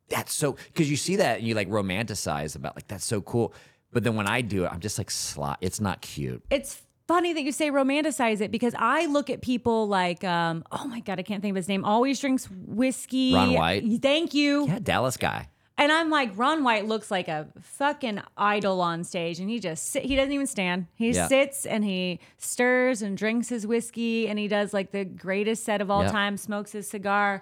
[0.10, 3.54] that's so because you see that and you like romanticize about like that's so cool.
[3.94, 5.58] But then when I do it, I'm just like slot.
[5.62, 6.44] It's not cute.
[6.50, 10.88] it's funny that you say romanticize it because I look at people like, um, oh
[10.88, 11.84] my god, I can't think of his name.
[11.84, 13.34] Always drinks whiskey.
[13.34, 14.02] Ron White.
[14.02, 14.65] Thank you.
[14.67, 15.50] Yeah, Dallas guy.
[15.77, 19.89] And I'm like, Ron White looks like a fucking idol on stage, and he just
[19.89, 20.86] sit, he doesn't even stand.
[20.95, 21.27] He Yeah.
[21.27, 25.81] sits and he stirs and drinks his whiskey, and he does like the greatest set
[25.81, 26.12] of all Yeah.
[26.12, 26.38] time.
[26.38, 27.41] Smokes his cigar.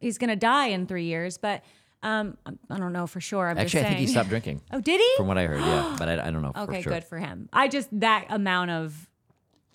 [0.00, 1.64] He's gonna die in three years, but
[2.04, 2.36] um,
[2.70, 3.48] I don't know for sure.
[3.48, 4.60] I'm Actually, I think he stopped drinking.
[4.72, 5.08] Oh, did he?
[5.16, 6.92] From what I heard, yeah, but I, I don't know okay, for sure.
[6.94, 7.48] good for him.
[7.52, 9.08] I just that amount of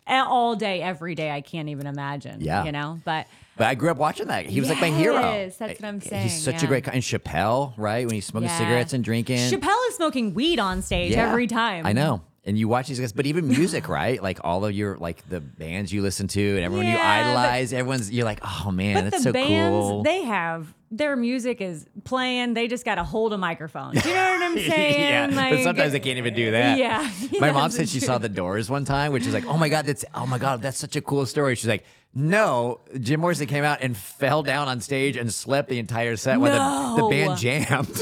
[0.08, 2.40] all day, every day, I can't even imagine.
[2.42, 2.64] Yeah.
[2.64, 3.28] you know, but.
[3.58, 4.46] But I grew up watching that.
[4.46, 5.22] He was like my hero.
[5.22, 6.66] That's what I'm saying, He's such yeah.
[6.66, 6.92] a great guy.
[6.94, 8.06] And Chappelle, right?
[8.06, 8.58] When he's smoking Yeah.
[8.58, 9.38] cigarettes and drinking.
[9.50, 11.28] Chappelle is smoking weed on stage Yeah.
[11.30, 11.86] every time.
[11.86, 12.22] I know.
[12.48, 14.24] And you watch these guys, but even music, right?
[14.24, 17.30] Like all of your like the bands you listen to and everyone you Yeah, but-
[17.30, 20.04] idolize, everyone's you're like, oh man, that's so bands, cool.
[20.04, 22.54] they have their music is playing.
[22.54, 23.94] They just got to hold a microphone.
[23.96, 25.34] Do you know what I'm saying?
[25.34, 26.78] yeah, but sometimes they can't even do that.
[26.78, 28.06] Yeah, My mom said she true.
[28.08, 30.62] saw the Doors one time, which is like, oh my god, that's oh my god,
[30.62, 31.56] that's such a cool story.
[31.56, 31.84] She's like,
[32.14, 36.40] no, Jim Morrison came out and fell down on stage and slept the entire set
[36.40, 38.02] while the, the band jammed.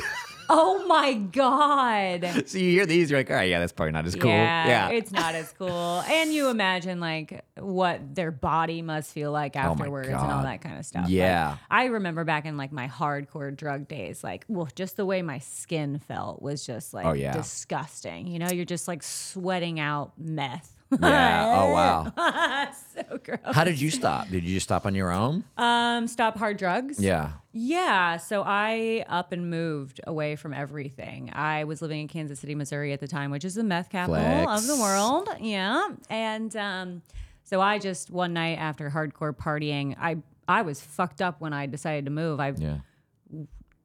[0.49, 2.43] Oh my god.
[2.47, 4.29] so you hear these, you're like, all right, yeah, that's probably not as cool.
[4.31, 6.03] Yeah, Yeah, it's not as cool.
[6.07, 10.61] And you imagine like what their body must feel like Oh afterwards and all that
[10.61, 11.03] kind of stuff.
[11.03, 11.57] Like, Yeah.
[11.69, 15.39] I remember back in like my hardcore drug days, like, well, just the way my
[15.39, 17.33] skin felt was just like Oh, yeah.
[17.33, 18.27] disgusting.
[18.27, 20.74] You know, you're just like sweating out meth.
[21.01, 21.51] yeah.
[21.55, 22.71] Oh wow.
[22.93, 23.39] so gross.
[23.55, 24.29] How did you stop?
[24.29, 25.43] Did you just stop on your own?
[25.57, 26.99] Um, stop hard drugs.
[26.99, 27.31] Yeah.
[27.53, 31.31] Yeah, so I up and moved away from everything.
[31.33, 34.49] I was living in Kansas City, Missouri at the time, which is the meth capital
[34.49, 35.29] of the world.
[35.39, 37.01] Yeah, and um,
[37.43, 40.17] so I just one night after hardcore partying, I
[40.47, 42.39] I was fucked up when I decided to move.
[42.41, 42.77] I Yeah.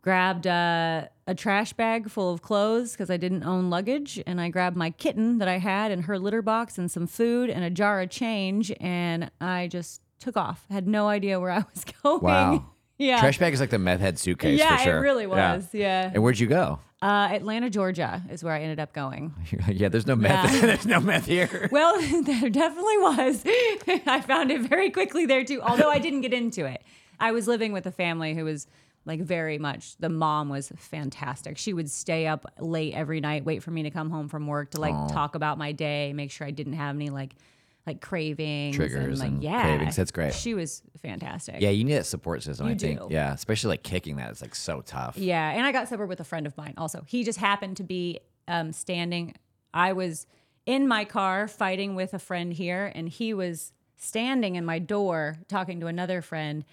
[0.03, 4.21] grabbed a, a trash bag full of clothes because I didn't own luggage.
[4.27, 7.51] And I grabbed my kitten that I had and her litter box and some food
[7.51, 8.73] and a jar of change.
[8.81, 10.67] And I just took off.
[10.69, 12.21] I had no idea where I was going.
[12.21, 12.65] Wow.
[12.99, 13.21] yeah.
[13.21, 14.97] Trash bag is like the meth head suitcase yeah, for sure.
[14.99, 15.55] it really Yeah.
[15.57, 15.69] was.
[15.73, 16.11] Yeah.
[16.13, 16.81] And where'd you go?
[17.03, 19.33] Uh, Atlanta, Georgia is where I ended up going.
[19.69, 20.53] yeah, there's no meth.
[20.53, 20.61] Yeah.
[20.67, 21.69] there's no meth here.
[21.73, 23.43] Well, there definitely was.
[24.07, 26.83] I found it very quickly there too, although I didn't get into it.
[27.19, 28.67] I was living with a family who was
[29.05, 31.59] like very much the mom was fantastic.
[31.59, 34.71] She would stay up late every night, wait for me to come home from work
[34.73, 37.35] to like talk about my day, make sure I didn't have any like
[37.87, 39.63] like cravings Triggers and like and yeah.
[39.63, 39.97] cravings.
[39.97, 40.35] That's great.
[40.35, 41.57] She was fantastic.
[41.61, 42.67] Yeah, you need that support system.
[42.67, 43.01] You I think.
[43.01, 43.09] do.
[43.11, 44.31] Yeah, especially like kicking that.
[44.31, 45.17] It's like so tough.
[45.17, 47.05] Yeah, and I got sober with a friend of mine also.
[47.07, 49.35] He just happened to be um, standing.
[49.73, 50.27] I was
[50.67, 55.39] in my car fighting with a friend here, and he was standing in my door
[55.49, 56.65] talking to another friend.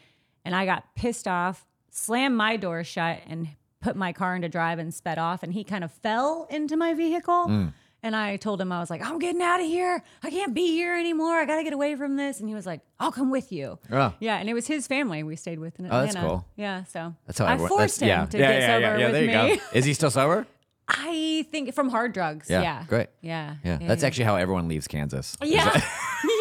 [0.44, 3.50] And I got pissed off, slammed my door shut, and
[3.82, 5.44] put my car into drive and sped off.
[5.44, 7.48] And he kind of fell into my vehicle.
[7.48, 7.74] Mm.
[8.04, 10.04] And I told him, I was like, I'm getting out of here.
[10.24, 11.34] I can't be here anymore.
[11.34, 12.40] I got to get away from this.
[12.40, 13.80] And he was like, I'll come with you.
[13.92, 14.14] Oh.
[14.20, 14.38] Yeah.
[14.38, 16.04] And it was his family we stayed with in Atlanta.
[16.10, 16.46] Oh, that's cool.
[16.56, 16.84] Yeah.
[16.86, 18.26] So That's how I everyone- forced that's, him yeah.
[18.28, 19.58] to yeah, get yeah, sober yeah, yeah, with there you me.
[19.58, 19.64] go.
[19.74, 20.46] Is he still sober?
[20.88, 22.50] I think from hard drugs.
[22.50, 22.84] Yeah, Yeah.
[22.88, 23.08] great.
[23.22, 23.56] Yeah.
[23.64, 25.36] Yeah, that's actually how everyone leaves Kansas.
[25.44, 25.82] Yeah.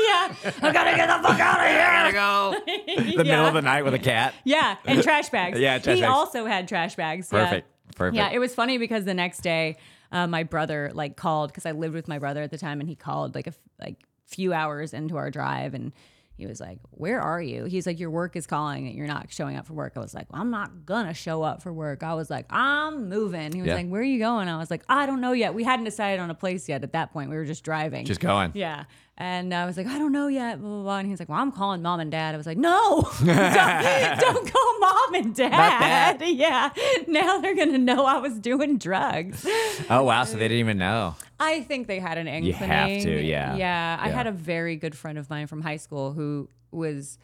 [0.06, 0.52] that- yeah.
[0.62, 1.80] I gotta get the fuck out of here.
[1.80, 3.16] I gotta go.
[3.16, 4.34] The middle of the night with a cat.
[4.44, 5.58] Yeah, and trash bags.
[5.58, 6.12] Yeah, trash he bags.
[6.12, 7.28] also had trash bags.
[7.32, 7.44] yeah.
[7.44, 7.68] Perfect.
[7.96, 8.16] Perfect.
[8.16, 9.76] Yeah, it was funny because the next day,
[10.12, 12.88] uh, my brother like called because I lived with my brother at the time, and
[12.88, 15.92] he called like a f- like few hours into our drive, and
[16.36, 19.32] he was like, "Where are you?" He's like, "Your work is calling, and you're not
[19.32, 22.02] showing up for work." I was like, well, "I'm not gonna show up for work."
[22.02, 23.74] I was like, "I'm moving." He was Yeah.
[23.76, 25.54] like, "Where are you going?" I was like, "I don't know yet.
[25.54, 26.82] We hadn't decided on a place yet.
[26.84, 28.52] At that point, we were just driving." Just going.
[28.54, 28.84] Yeah.
[29.18, 30.60] And I was like, I don't know yet.
[30.60, 30.98] Blah, blah, blah.
[30.98, 32.34] And he's like, Well, I'm calling mom and dad.
[32.34, 33.26] I was like, No, don't,
[34.20, 36.20] don't call mom and dad.
[36.26, 36.68] Yeah.
[37.08, 39.46] Now they're going to know I was doing drugs.
[39.88, 41.14] Oh wow, so they didn't even know.
[41.38, 42.44] I think they had an inkling.
[42.46, 43.56] You have to, yeah.
[43.56, 43.98] Yeah.
[44.00, 44.14] I Yeah.
[44.14, 47.18] had a very good friend of mine from high school who was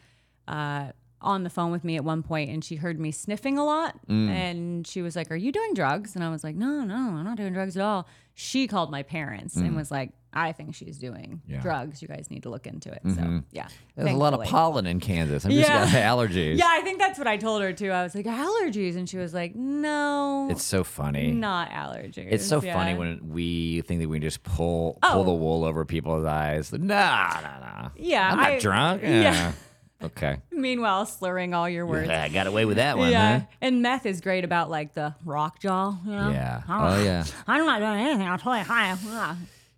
[0.47, 3.63] uh, on the phone with me at one point and she heard me sniffing a
[3.65, 3.95] lot.
[4.07, 4.29] Mm.
[4.29, 6.15] And she was like, Are you doing drugs?
[6.15, 8.07] And I was like, No, no, I'm not doing drugs at all.
[8.35, 11.41] She called my parents and was like, I think she's doing.
[11.47, 11.55] Yeah.
[11.57, 11.63] Mm-hmm.
[11.63, 12.01] drugs.
[12.01, 13.01] You guys need to look into it.
[13.15, 13.67] So, yeah.
[13.95, 15.45] There's a lot of pollen in Kansas.
[15.45, 15.85] I'm just Yeah.
[15.85, 15.93] got
[16.29, 16.57] allergies.
[16.57, 17.91] Yeah, I think that's what I told her too.
[17.91, 18.95] I was like, allergies.
[18.95, 21.31] And she was like, no, It's so funny.
[21.31, 22.27] not allergies.
[22.31, 25.23] It's so funny when we think that we can just pull pull Oh.
[25.23, 26.71] the wool over people's eyes.
[26.73, 27.89] Nah, nah, nah.
[27.95, 29.01] Yeah, I'm not I- drunk.
[29.03, 29.09] yeah.
[29.21, 29.51] Yeah.
[30.03, 30.37] Okay.
[30.51, 32.09] Meanwhile, slurring all your words.
[32.09, 33.09] I got away with that one.
[33.09, 33.45] Yeah, Huh?
[33.61, 35.95] and meth is great about like the rock jaw.
[36.05, 36.29] You know?
[36.29, 36.61] Yeah.
[36.67, 37.23] Oh yeah.
[37.47, 38.27] I'm not doing anything.
[38.27, 38.97] I'll tell you hi.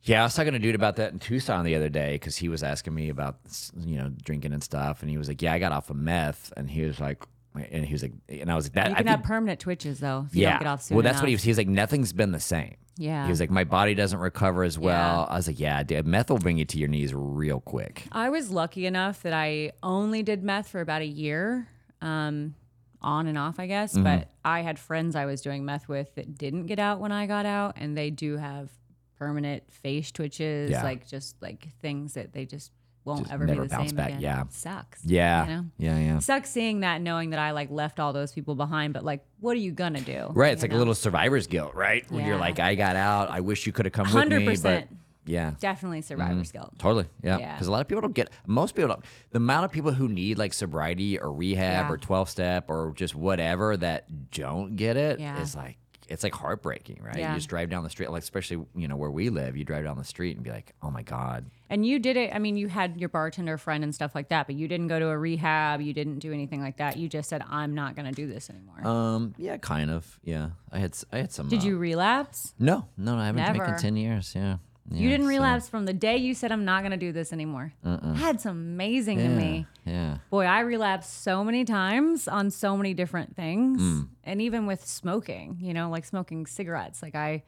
[0.05, 0.11] Ah.
[0.11, 2.35] Yeah, I was talking to a dude about that in Tucson the other day because
[2.37, 3.37] he was asking me about
[3.77, 6.53] you know drinking and stuff, and he was like, "Yeah, I got off of meth,"
[6.55, 7.23] and he was like,
[7.55, 9.59] and he was like, and I was like, "That You I can think, have permanent
[9.59, 11.43] twitches though if you yeah." don't get off soon well, that's what he was.
[11.43, 13.25] He was like, "Nothing's been the same." Yeah.
[13.25, 15.33] He was like, "My body doesn't recover as well." Yeah.
[15.33, 18.29] I was like, "Yeah, dude, meth will bring you to your knees real quick." I
[18.29, 21.67] was lucky enough that I only did meth for about a year,
[22.01, 22.55] um,
[23.01, 23.93] on and off, I guess.
[23.93, 24.03] Mm-hmm.
[24.03, 27.25] But I had friends I was doing meth with that didn't get out when I
[27.25, 28.69] got out, and they do have
[29.17, 30.83] permanent face twitches, Yeah.
[30.83, 32.71] like just like things that they just
[33.03, 34.21] won't Just ever be the bounce same back, again.
[34.21, 34.41] yeah.
[34.41, 35.05] It sucks.
[35.05, 35.65] Yeah, You know?
[35.77, 36.19] yeah, yeah.
[36.19, 38.93] Sucks seeing that, knowing that I like left all those people behind.
[38.93, 40.31] But like, what are you gonna do?
[40.33, 40.77] Right, it's You like know?
[40.77, 42.09] a little survivor's guilt, right?
[42.11, 43.29] When you're like, "I got out.
[43.29, 44.87] I wish you could have come with me," but
[45.27, 46.57] yeah, definitely survivor's mm-hmm.
[46.57, 46.73] guilt.
[46.79, 47.05] Totally.
[47.23, 47.37] Yeah.
[47.39, 47.53] Yeah.
[47.53, 50.07] Because a lot of people don't get, most people don't, the amount of people who
[50.07, 51.91] need like sobriety or rehab Yeah.
[51.91, 55.45] or 12 step or just whatever that don't get it is Yeah.
[55.55, 55.77] like,
[56.09, 57.17] it's like heartbreaking, right?
[57.17, 57.31] Yeah.
[57.31, 59.83] You just drive down the street, like, especially, you know, where we live, you drive
[59.83, 61.45] down the street and be like, oh my God.
[61.69, 62.33] And you did it.
[62.33, 64.99] I mean, you had your bartender friend and stuff like that, but you didn't go
[64.99, 65.81] to a rehab.
[65.81, 66.97] You didn't do anything like that.
[66.97, 70.19] You just said, "I'm not going to do this anymore." Um, yeah, kind of.
[70.23, 70.49] Yeah.
[70.71, 71.49] I had, I had some.
[71.49, 72.53] did uh, you relapse?
[72.59, 73.77] No, no, no, I haven't Never.
[73.79, 74.33] 10 years.
[74.35, 74.57] Yeah.
[74.91, 77.33] You didn't so- relapse from the day you said, "I'm not going to do this
[77.33, 79.65] anymore." That's amazing to me.
[79.85, 80.17] Yeah.
[80.29, 84.07] Boy, I relapsed so many times on so many different things, Mm.
[84.23, 85.57] and even with smoking.
[85.59, 87.43] You know, like smoking cigarettes, like I,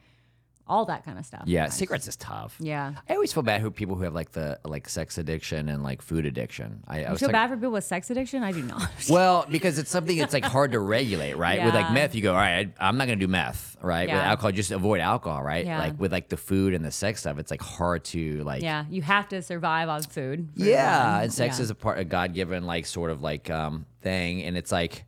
[0.68, 1.42] all that kind of stuff.
[1.46, 1.66] Yeah.
[1.66, 2.56] I- Cigarettes is tough.
[2.60, 2.94] Yeah.
[3.08, 6.02] I always feel bad who people who have like the like sex addiction and like
[6.02, 6.82] food addiction.
[6.86, 8.42] I, I was feel bad for people with sex addiction?
[8.42, 8.88] I do not.
[9.10, 11.64] Well, because it's something that's like hard to regulate, right?
[11.64, 14.08] With like meth, you go, all right, I'm not gonna do meth, right?
[14.08, 15.64] With alcohol, just avoid alcohol, right?
[15.64, 15.78] Yeah.
[15.78, 18.62] Like with like the food and the sex stuff, it's like hard to like.
[18.62, 20.48] yeah, you have to survive on food.
[20.54, 21.62] Yeah, and sex Yeah.
[21.64, 25.04] is a part, a God given like sort of like um thing, and it's like,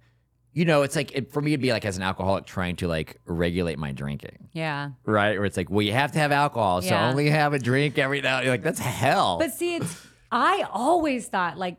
[0.53, 2.89] you know, it's like it, for me it'd be like as an alcoholic trying to
[2.89, 4.91] like regulate my drinking, Yeah.
[5.05, 5.37] right?
[5.39, 7.09] Where it's like, well, you have to have alcohol, so Yeah.
[7.09, 8.41] only have a drink every now.
[8.41, 9.39] You're like, that's hell.
[9.39, 11.77] But see, it's I always thought like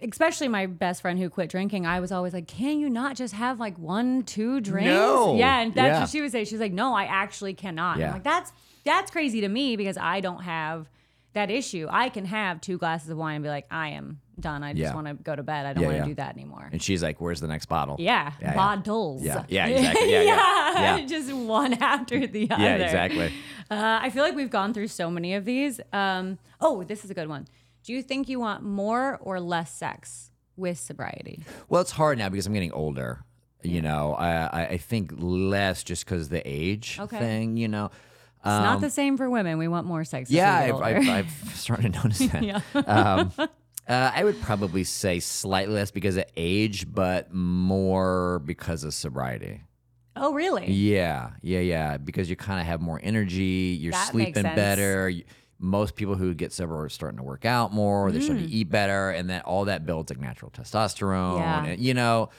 [0.00, 3.34] especially my best friend who quit drinking, I was always like, "Can you not just
[3.34, 5.36] have like one, two drinks?" No.
[5.36, 6.00] Yeah, and that's Yeah.
[6.00, 6.44] what she would say.
[6.44, 8.06] She's like, "No, I actually cannot." Yeah.
[8.08, 8.52] I'm like, "That's
[8.84, 10.88] that's crazy to me because I don't have
[11.34, 11.86] that issue.
[11.90, 14.62] I can have two glasses of wine and be like, I am done.
[14.62, 14.94] I just Yeah.
[14.94, 15.66] want to go to bed.
[15.66, 16.08] I don't Yeah, want to yeah.
[16.08, 18.54] do that anymore." And she's like, "Where's the next bottle?" Yeah, Yeah, yeah.
[18.54, 19.22] bottles.
[19.22, 20.10] Yeah, yeah, exactly.
[20.12, 21.06] Yeah, yeah, yeah.
[21.06, 22.62] just one after the other.
[22.62, 23.32] Yeah, exactly.
[23.70, 25.80] Uh, I feel like we've gone through so many of these.
[25.92, 27.46] Um, oh, this is a good one.
[27.84, 31.42] Do you think you want more or less sex with sobriety?
[31.68, 33.24] Well, it's hard now because I'm getting older.
[33.62, 37.18] You know, I I, I think less just because the age Okay.
[37.18, 37.56] thing.
[37.56, 37.90] You know.
[38.44, 39.56] It's not the same for women.
[39.58, 40.28] We want more sex.
[40.30, 40.82] Um, Yeah, I've.
[40.82, 42.42] I've, I've started to notice that.
[42.42, 42.60] Yeah.
[42.86, 43.46] um, uh,
[44.14, 49.60] I would probably say slightly less because of age, but more because of sobriety.
[50.16, 50.70] oh, really?
[50.70, 51.96] Yeah, yeah, yeah.
[51.96, 53.76] Because you kind of have more energy.
[53.80, 55.08] You're That sleeping better.
[55.08, 55.24] You-
[55.62, 58.10] most people who get sober are starting to work out more.
[58.10, 58.48] They're starting Mm.
[58.48, 61.38] to eat better, and then all that builds like natural testosterone.
[61.38, 61.64] Yeah.
[61.64, 62.30] And, you know,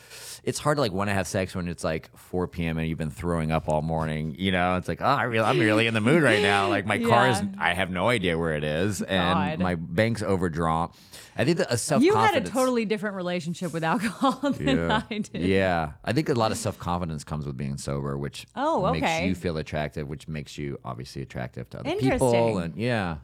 [0.44, 2.78] it's hard to like want to have sex when it's like 4 p.m.
[2.78, 4.36] and you've been throwing up all morning.
[4.38, 6.68] You know, it's like, oh, I really, I'm really in the mood right now.
[6.68, 9.60] Like my car is, I have no idea where it is, and God.
[9.60, 10.92] my bank's overdrawn.
[11.36, 15.02] I think a self You had a totally different relationship with alcohol than yeah.
[15.10, 15.42] I did.
[15.42, 15.94] Yeah.
[16.04, 19.28] I think a lot of self confidence comes with being sober, which Oh, makes okay.
[19.28, 22.58] you feel attractive, which makes you obviously attractive to other people.
[22.60, 23.18] And yeah.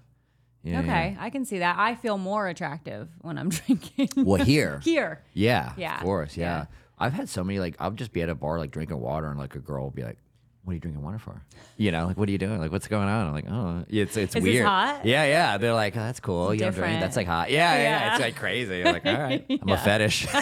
[0.63, 1.77] yeah Okay, I can see that.
[1.77, 4.09] I feel more attractive when I'm drinking.
[4.17, 4.79] Well, here.
[4.83, 5.21] Here.
[5.33, 5.73] Yeah.
[5.77, 5.97] Yeah.
[5.97, 6.35] Of course.
[6.37, 6.45] Yeah.
[6.59, 6.65] Yeah.
[7.01, 9.39] I've had so many, like, I'll just be at a bar, like, drinking water, and,
[9.39, 10.17] like, a girl will be like,
[10.63, 11.41] what are you drinking water for?
[11.77, 12.59] You know, like, what are you doing?
[12.59, 13.27] Like, what's going on?
[13.27, 14.65] I'm like, oh, it's it's Is this weird.
[14.65, 15.05] hot?
[15.05, 15.57] Yeah, yeah.
[15.57, 16.53] They're like, oh, that's cool.
[16.53, 16.75] You don't drink.
[16.75, 16.99] different.
[17.01, 17.49] That's like hot.
[17.49, 18.11] Yeah, yeah, Yeah.
[18.13, 18.83] It's like crazy.
[18.85, 20.27] I'm like, all right, I'm a fetish.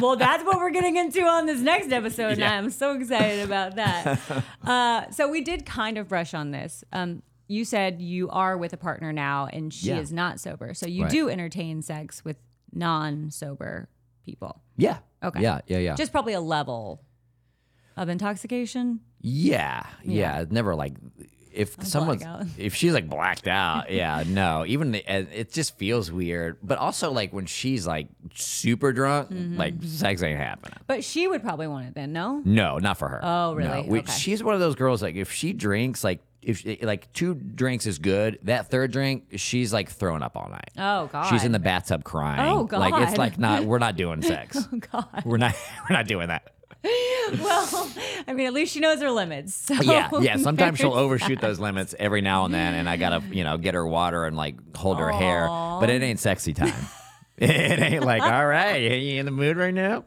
[0.00, 2.52] well, that's what we're getting into on this next episode, Yeah.
[2.52, 4.20] and I'm so excited about that.
[4.64, 6.84] uh, so we did kind of brush on this.
[6.92, 9.98] Um, you said you are with a partner now, and she Yeah.
[9.98, 10.72] is not sober.
[10.74, 11.10] So you Right.
[11.10, 12.36] do entertain sex with
[12.72, 13.88] non-sober
[14.24, 14.62] people.
[14.76, 14.98] yeah.
[15.24, 15.40] Okay.
[15.40, 15.94] Yeah, yeah, yeah.
[15.94, 17.00] Just probably a level
[17.96, 19.00] of intoxication.
[19.20, 20.44] Yeah, yeah.
[20.50, 20.94] Never like
[21.52, 22.46] if someone's blackout.
[22.56, 23.90] if she's like blacked out.
[23.90, 24.64] Yeah, no.
[24.66, 26.56] Even the, it just feels weird.
[26.62, 29.58] But also like when she's like super drunk, Mm-hmm.
[29.58, 30.78] like sex ain't happening.
[30.86, 32.40] But she would probably want it then, no?
[32.44, 33.20] No, not for her.
[33.22, 33.82] Oh, really?
[33.82, 33.88] No.
[33.88, 34.12] We- Okay.
[34.12, 37.98] She's one of those girls like if she drinks like if like two drinks is
[38.00, 40.70] good, that third drink she's like throwing up all night.
[40.76, 41.28] Oh God.
[41.28, 42.40] She's in the bathtub crying.
[42.50, 44.56] Oh, god, Like it's like not we're not doing sex.
[44.72, 45.22] Oh God.
[45.24, 45.54] we're not
[45.88, 46.48] we're not doing that.
[47.40, 47.90] Well,
[48.28, 49.54] I mean, at least she knows her limits.
[49.54, 50.36] So Yeah, yeah.
[50.38, 53.74] Sometimes she'll overshoot those limits every now and then, and I gotta, you know, get
[53.74, 55.46] her water and like hold her hair.
[55.46, 56.74] But it ain't sexy time.
[57.38, 60.04] it ain't like, all right, you in the mood right now?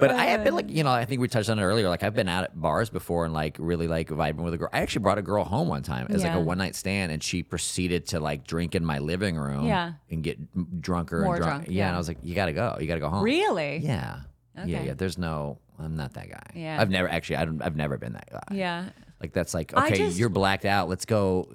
[0.00, 1.88] But I have been like, you know, I think we touched on it earlier.
[1.88, 4.68] Like I've been out at bars before and like really like vibing with a girl.
[4.72, 7.22] I actually brought a girl home one time as like a one night stand, and
[7.22, 9.66] she proceeded to like drink in my living room.
[9.66, 9.92] Yeah.
[10.10, 11.54] And get drunker More and drunk.
[11.64, 11.86] drunk, Yeah, yeah.
[11.88, 12.76] And I was like, you gotta go.
[12.80, 13.22] You gotta go home.
[13.22, 13.78] Really?
[13.78, 14.20] Yeah.
[14.64, 14.94] Yeah, yeah.
[14.94, 15.58] There's no.
[15.80, 16.50] I'm not that guy.
[16.54, 16.80] Yeah.
[16.80, 17.36] I've never actually.
[17.36, 18.54] I don't, I've never been that guy.
[18.54, 18.90] Yeah.
[19.20, 20.88] Like that's like I okay, just- you're blacked out.
[20.88, 21.48] Let's go.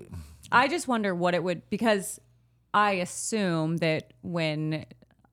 [0.51, 2.19] I just wonder what it would because
[2.73, 4.85] I assume that when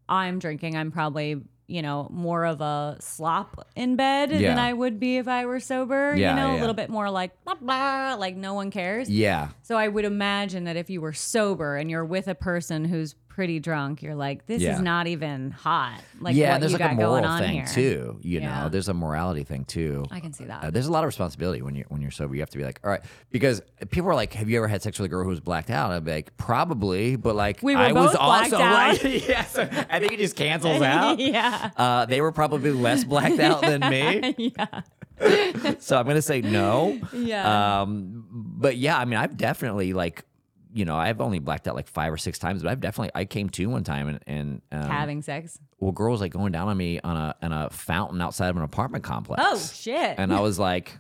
[0.09, 4.99] I'm drinking, I'm probably you know more of a slop in bed than I would
[5.01, 6.15] be if I were sober.
[6.17, 6.61] Yeah, you know, yeah, a yeah.
[6.61, 9.09] little bit more like blah blah, like no one cares.
[9.09, 9.49] Yeah.
[9.63, 13.15] So I would imagine that if you were sober and you're with a person who's
[13.35, 14.75] pretty drunk, you're like, this Yeah.
[14.75, 16.01] is not even hot.
[16.21, 17.67] Like yeah, what there's you like got a moral going on thing here.
[17.67, 18.19] too.
[18.23, 18.63] You Yeah.
[18.65, 20.05] know, there's a morality thing too.
[20.11, 20.65] I can see that.
[20.65, 22.35] Uh, there's a lot of responsibility when you when you're sober.
[22.35, 24.83] You have to be like, all right, because people are like, "Have you ever had
[24.83, 27.75] sex with a girl who was blacked out?" I'd be like, probably, but like, We
[27.75, 29.03] were I was also out.
[29.03, 31.19] like, yes, I think it just cancels out.
[31.19, 31.71] yeah.
[31.77, 35.77] Uh, they were probably less blacked out than me, yeah.
[35.79, 37.01] so I'm gonna say no.
[37.15, 37.81] Yeah.
[37.83, 40.25] Um, but yeah, I mean, I've definitely like,
[40.75, 43.25] you know, I've only blacked out like five or six times, but I've definitely I
[43.25, 45.59] came to one time and and um, Having sex.
[45.79, 48.57] well, girl was like going down on me on a on a fountain outside of
[48.57, 49.43] an apartment complex.
[49.45, 50.15] Oh shit.
[50.19, 50.99] And I was like,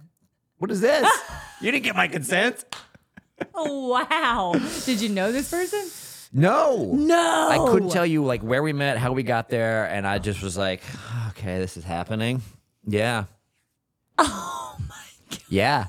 [0.58, 1.08] "What is this?
[1.61, 2.64] you didn't get my consent."
[3.54, 4.52] Oh, wow.
[4.85, 5.88] Did you know this person?
[6.32, 6.92] No.
[6.94, 7.48] No.
[7.50, 10.42] I couldn't tell you like where we met, how we got there, and I just
[10.42, 10.80] was like,
[11.30, 12.40] "Okay, this is happening."
[12.87, 13.24] Yeah.
[14.18, 15.40] Oh my god.
[15.48, 15.87] Yeah.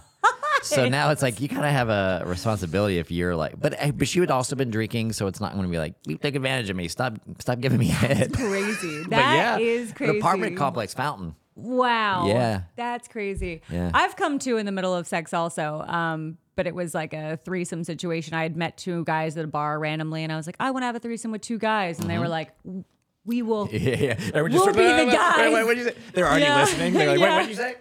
[0.63, 3.91] So now it's like you kind of have a responsibility if you're like, but eh,
[3.91, 6.35] but she had also been drinking, so it's not going to be like you take
[6.35, 6.87] advantage of me.
[6.87, 8.33] Stop stop giving me head.
[8.33, 9.03] Crazy.
[9.03, 10.11] But That yeah, is crazy.
[10.11, 11.35] An apartment complex fountain.
[11.55, 12.27] Wow.
[12.27, 12.61] Yeah.
[12.75, 13.61] That's crazy.
[13.69, 13.91] Yeah.
[13.93, 15.81] I've come to in the middle of sex also.
[15.81, 18.33] Um, but it was like a threesome situation.
[18.33, 20.81] I had met two guys at a bar randomly and I was like, I want
[20.83, 21.99] to have a threesome with two guys.
[21.99, 22.21] And they Mm-hmm.
[22.23, 22.55] were like,
[23.25, 24.41] we will Yeah, yeah.
[24.41, 25.95] We'll sort be the "Uh, Wait, guys." wait, what did you say?
[26.13, 26.61] They're already Yeah.
[26.61, 26.93] listening.
[26.93, 27.35] They're like, Yeah.
[27.37, 27.75] what did you say?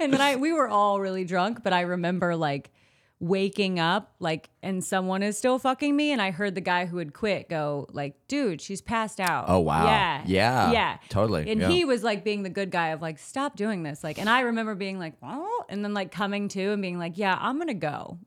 [0.00, 2.70] and then I we were all really drunk, but I remember like
[3.18, 6.98] waking up like and someone is still fucking me and I heard the guy who
[6.98, 9.86] had quit go like dude she's passed out Oh, wow.
[9.86, 10.70] yeah Yeah.
[10.72, 11.50] yeah Totally.
[11.50, 11.68] and Yeah.
[11.68, 14.40] he was like being the good guy of like stop doing this like and I
[14.40, 17.72] remember being like well and then like coming to and being like yeah I'm gonna
[17.72, 18.18] go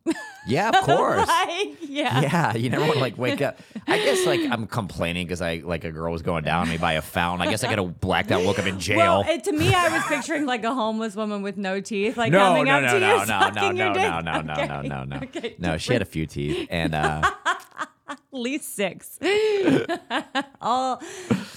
[0.48, 1.28] Yeah, of course.
[1.28, 3.60] like yeah Yeah, you never want to like wake up.
[3.86, 6.78] I guess like I'm complaining because I like a girl was going down on me
[6.78, 7.48] by a fountain.
[7.48, 8.98] I guess I got a blacked out, woke up in jail.
[8.98, 12.32] Well, it, to me, I was picturing like a homeless woman with no teeth, like
[12.32, 14.04] no, coming no, up no, to no, you, no, no, sucking no, your dick.
[14.04, 14.79] no, no, no, Okay.
[14.82, 15.18] No, no, no.
[15.24, 17.22] Okay, No, she had a few teeth, and uh,
[18.08, 19.20] at least six,
[20.62, 21.02] all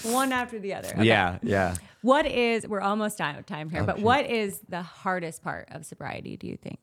[0.03, 0.89] one after the other.
[0.89, 1.03] Okay.
[1.05, 1.75] yeah, yeah.
[2.01, 2.67] What is?
[2.67, 4.03] We're almost out of time here, Oh, but shoot.
[4.05, 6.35] what is the hardest part of sobriety?
[6.37, 6.79] Do you think?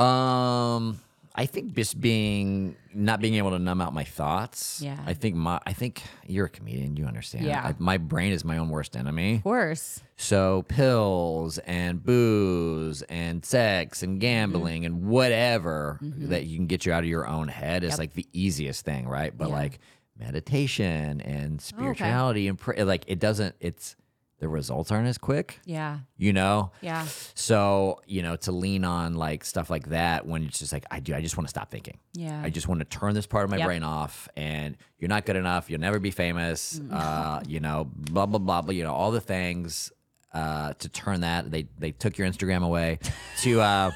[0.00, 1.00] Um,
[1.38, 4.80] I think just being not being able to numb out my thoughts.
[4.82, 4.98] Yeah.
[5.04, 6.96] I think my I think you're a comedian.
[6.96, 7.44] You understand.
[7.44, 7.60] Yeah.
[7.62, 9.34] I, my brain is my own worst enemy.
[9.36, 10.00] Of course.
[10.16, 14.86] So pills and booze and sex and gambling Mm-hmm.
[14.86, 18.26] and whatever that you can get you out of your own head is like the
[18.32, 19.36] easiest thing, right?
[19.36, 19.54] But Yeah.
[19.56, 19.78] like
[20.18, 23.54] meditation and spirituality and pray, like it doesn't.
[23.60, 23.94] It's
[24.38, 26.00] the results aren't as quick, Yeah.
[26.16, 26.70] you know.
[26.82, 27.06] Yeah.
[27.34, 31.00] So you know to lean on like stuff like that when it's just like I
[31.00, 31.14] do.
[31.14, 31.98] I just want to stop thinking.
[32.12, 32.40] Yeah.
[32.44, 33.66] I just want to turn this part of my Yep.
[33.66, 35.70] brain off, and you're not good enough.
[35.70, 36.80] You'll never be famous.
[36.90, 38.72] Uh, you know, blah blah blah blah.
[38.72, 39.90] You know, all the things
[40.34, 41.50] uh, to turn that.
[41.50, 42.98] They they took your Instagram away
[43.42, 43.90] to uh,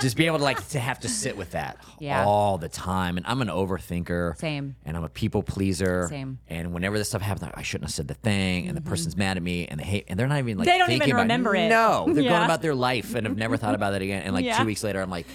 [0.00, 2.24] just be able to like to have to sit with that Yeah.
[2.24, 3.16] all the time.
[3.16, 4.36] And I'm an overthinker.
[4.38, 4.76] Same.
[4.84, 6.06] And I'm a people pleaser.
[6.08, 6.38] Same.
[6.48, 6.54] Mm-hmm.
[6.54, 9.16] And whenever this stuff happens, like, I shouldn't have said the thing, and the person's
[9.16, 11.54] mad at me, and they hate, and they're not even like They don't even remember
[11.56, 11.68] it.
[11.68, 12.30] No, they're Yeah.
[12.30, 14.22] going about their life and have never thought about it again.
[14.22, 14.58] And like Yeah.
[14.58, 15.26] two weeks later, I'm like,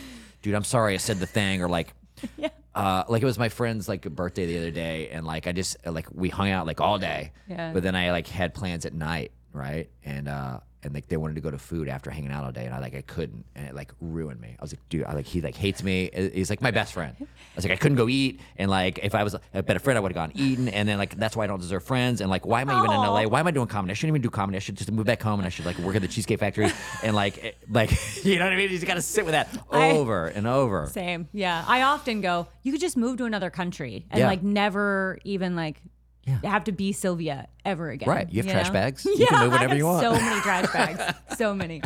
[0.42, 1.94] dude, I'm sorry I said the thing, or like.
[2.38, 2.50] Yeah.
[2.74, 5.78] Uh, like it was my friend's like birthday the other day, and like I just
[5.86, 7.72] like we hung out like all day, Yeah.
[7.72, 9.90] but then I like had plans at night, right?
[10.04, 12.66] And uh, and like they wanted to go to food after hanging out all day,
[12.66, 14.56] and I like I couldn't, and it like ruined me.
[14.60, 16.10] I was like, dude, I like he like hates me.
[16.14, 17.16] He's like my best friend.
[17.22, 19.98] I was like, I couldn't go eat, and like if I was a better friend,
[19.98, 22.30] I would have gone eaten, and then like that's why I don't deserve friends, and
[22.30, 22.98] like why am I even in.
[22.98, 23.24] LA?
[23.24, 23.92] Why am I doing comedy?
[23.92, 24.58] I shouldn't even do comedy.
[24.58, 26.70] I should just move back home, and I should like work at the Cheesecake Factory,
[27.04, 27.92] and like it- like
[28.26, 28.70] you know what I mean?
[28.70, 30.88] You just got to sit with that I- over and over.
[30.88, 31.30] Same.
[31.32, 31.64] Yeah.
[31.66, 34.28] I often go, you could just move to another country and Yeah.
[34.28, 35.82] like never even like
[36.26, 36.40] Yeah.
[36.44, 38.08] have to be Silvia ever again.
[38.08, 38.32] Right.
[38.32, 38.74] You have trash know?
[38.74, 39.06] bags.
[39.06, 40.02] You Yeah, can move I have you want.
[40.02, 41.18] So many trash bags.
[41.38, 41.82] so many.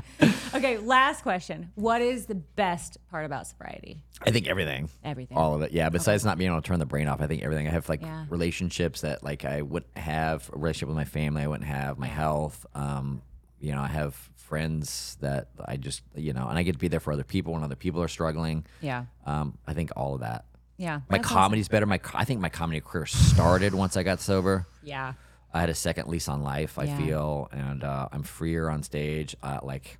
[0.54, 0.78] Okay.
[0.78, 1.72] Last question.
[1.76, 4.00] What is the best part about sobriety?
[4.26, 4.90] I think everything.
[5.04, 5.38] Everything.
[5.38, 5.72] All of it.
[5.72, 5.90] Yeah.
[5.90, 7.68] Besides not being able to turn the brain off, I think everything.
[7.68, 8.26] I have like Yeah.
[8.30, 11.42] relationships that like I wouldn't have a relationship with my family.
[11.42, 12.66] I wouldn't have my health.
[12.76, 13.22] Um,
[13.60, 16.88] you know, I have friends that I just you know, and I get to be
[16.88, 18.66] there for other people when other people are struggling.
[18.82, 19.06] Yeah.
[19.26, 20.46] Um, I think all of that.
[20.78, 21.02] Yeah.
[21.10, 21.38] My That's awesome.
[21.38, 21.86] comedy's better.
[21.86, 24.68] My I think my comedy career started once I got sober.
[24.84, 25.14] Yeah.
[25.54, 26.78] I had a second lease on life.
[26.78, 26.98] I Yeah.
[26.98, 29.36] feel, and uh, I'm freer on stage.
[29.42, 29.98] Uh, like,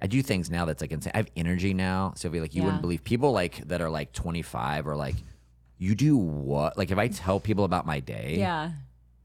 [0.00, 1.12] I do things now that's like insane.
[1.14, 2.40] I have energy now, Silvia.
[2.42, 2.66] Like, you Yeah.
[2.66, 5.16] wouldn't believe people like that are like 25 or like,
[5.78, 6.78] you do what?
[6.78, 8.70] Like, if I tell people about my day, Yeah.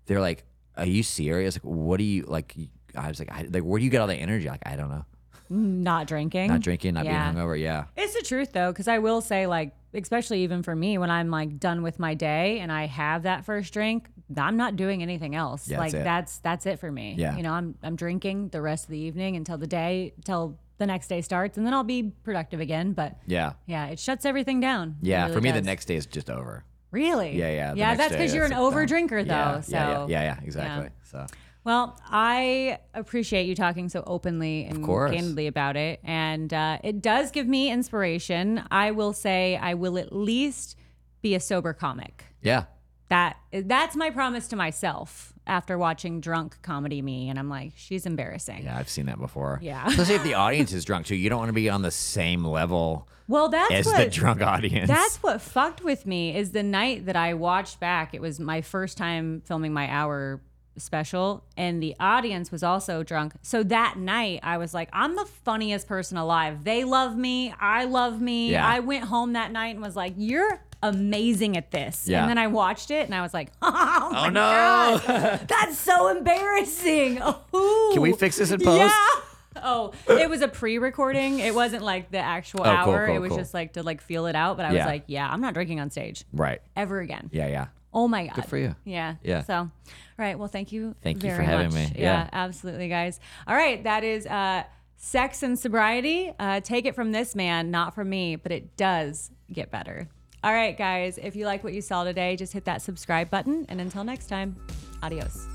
[0.06, 0.44] they're like,
[0.78, 1.56] "Are you serious?
[1.56, 2.56] Like, what do you like?"
[2.96, 4.90] I was like, I, "Like, where do you get all the energy?" Like, I don't
[4.90, 5.06] know.
[5.50, 6.48] Not drinking.
[6.48, 7.32] Not drinking, not Yeah.
[7.32, 7.60] being hungover.
[7.60, 11.10] Yeah, It's the truth though, because I will say, like, especially even for me, when
[11.10, 15.02] I'm like done with my day and I have that first drink, I'm not doing
[15.02, 15.68] anything else.
[15.68, 17.16] Yeah, like that's that's that's it for me.
[17.18, 17.36] Yeah.
[17.36, 20.86] You know, I'm I'm drinking the rest of the evening until the day till the
[20.86, 22.94] next day starts, and then I'll be productive again.
[22.94, 24.98] But yeah, yeah, it shuts everything down.
[25.02, 25.24] Yeah.
[25.24, 26.64] really For me, the next day is just over.
[26.92, 27.38] Really?
[27.38, 27.74] Yeah, yeah.
[27.76, 29.34] Yeah, that's because you're an over drinker, though.
[29.34, 30.90] Yeah, so yeah, yeah, yeah, yeah, exactly.
[31.04, 31.26] So.
[31.66, 36.00] Well, I appreciate you talking so openly and candidly about it.
[36.04, 38.64] And uh, it does give me inspiration.
[38.70, 40.78] I will say I will at least
[41.24, 42.26] be a sober comic.
[42.44, 42.66] Yeah.
[43.10, 47.30] That That's my promise to myself after watching drunk comedy me.
[47.30, 48.64] And I'm like, she's embarrassing.
[48.64, 49.60] Yeah, I've seen that before.
[49.62, 49.88] Yeah.
[49.88, 51.16] Especially if the audience is drunk too.
[51.16, 54.44] You don't want to be on the same level Well, that's as what, the drunk
[54.44, 54.88] audience.
[54.88, 58.14] That's what fucked with me is the night that I watched back.
[58.14, 60.42] It was my first time filming my hour
[60.78, 63.34] special, and the audience was also drunk.
[63.42, 66.64] So that night, I was like, I'm the funniest person alive.
[66.64, 67.54] They love me.
[67.60, 68.52] I love me.
[68.52, 68.68] Yeah.
[68.68, 72.08] I went home that night and was like, You're amazing at this.
[72.08, 72.22] Yeah.
[72.22, 75.02] And then I watched it and I was like, Oh, oh no!
[75.06, 77.22] God, that's so embarrassing.
[77.54, 78.94] Oh, Can we fix this in post?
[78.94, 79.22] Yeah.
[79.64, 81.40] Oh, it was a pre-recording.
[81.40, 83.08] It wasn't like the actual Oh, hour.
[83.08, 83.38] cool, it was cool.
[83.38, 84.58] just like to like feel it out.
[84.58, 86.62] But I was like, yeah, I'm not drinking on stage Right.
[86.76, 87.30] ever again.
[87.32, 87.68] Yeah, yeah.
[87.94, 88.36] Oh my god.
[88.36, 88.76] Good for you.
[88.84, 89.16] Yeah.
[89.24, 89.44] Yeah.
[89.44, 89.72] So,
[90.18, 90.38] right.
[90.38, 90.96] Well, thank you.
[91.02, 91.94] Thank you for having much.
[91.94, 91.96] me.
[91.98, 92.30] Yeah.
[92.32, 93.20] absolutely, guys.
[93.48, 93.84] All right.
[93.84, 94.64] That is uh,
[94.98, 96.32] sex and sobriety.
[96.40, 100.08] Uh, take it from this man, not from me, but it does get better.
[100.44, 101.18] All right, guys.
[101.18, 103.66] If you like what you saw today, just hit that subscribe button.
[103.68, 104.56] And until next time,
[105.02, 105.55] adios.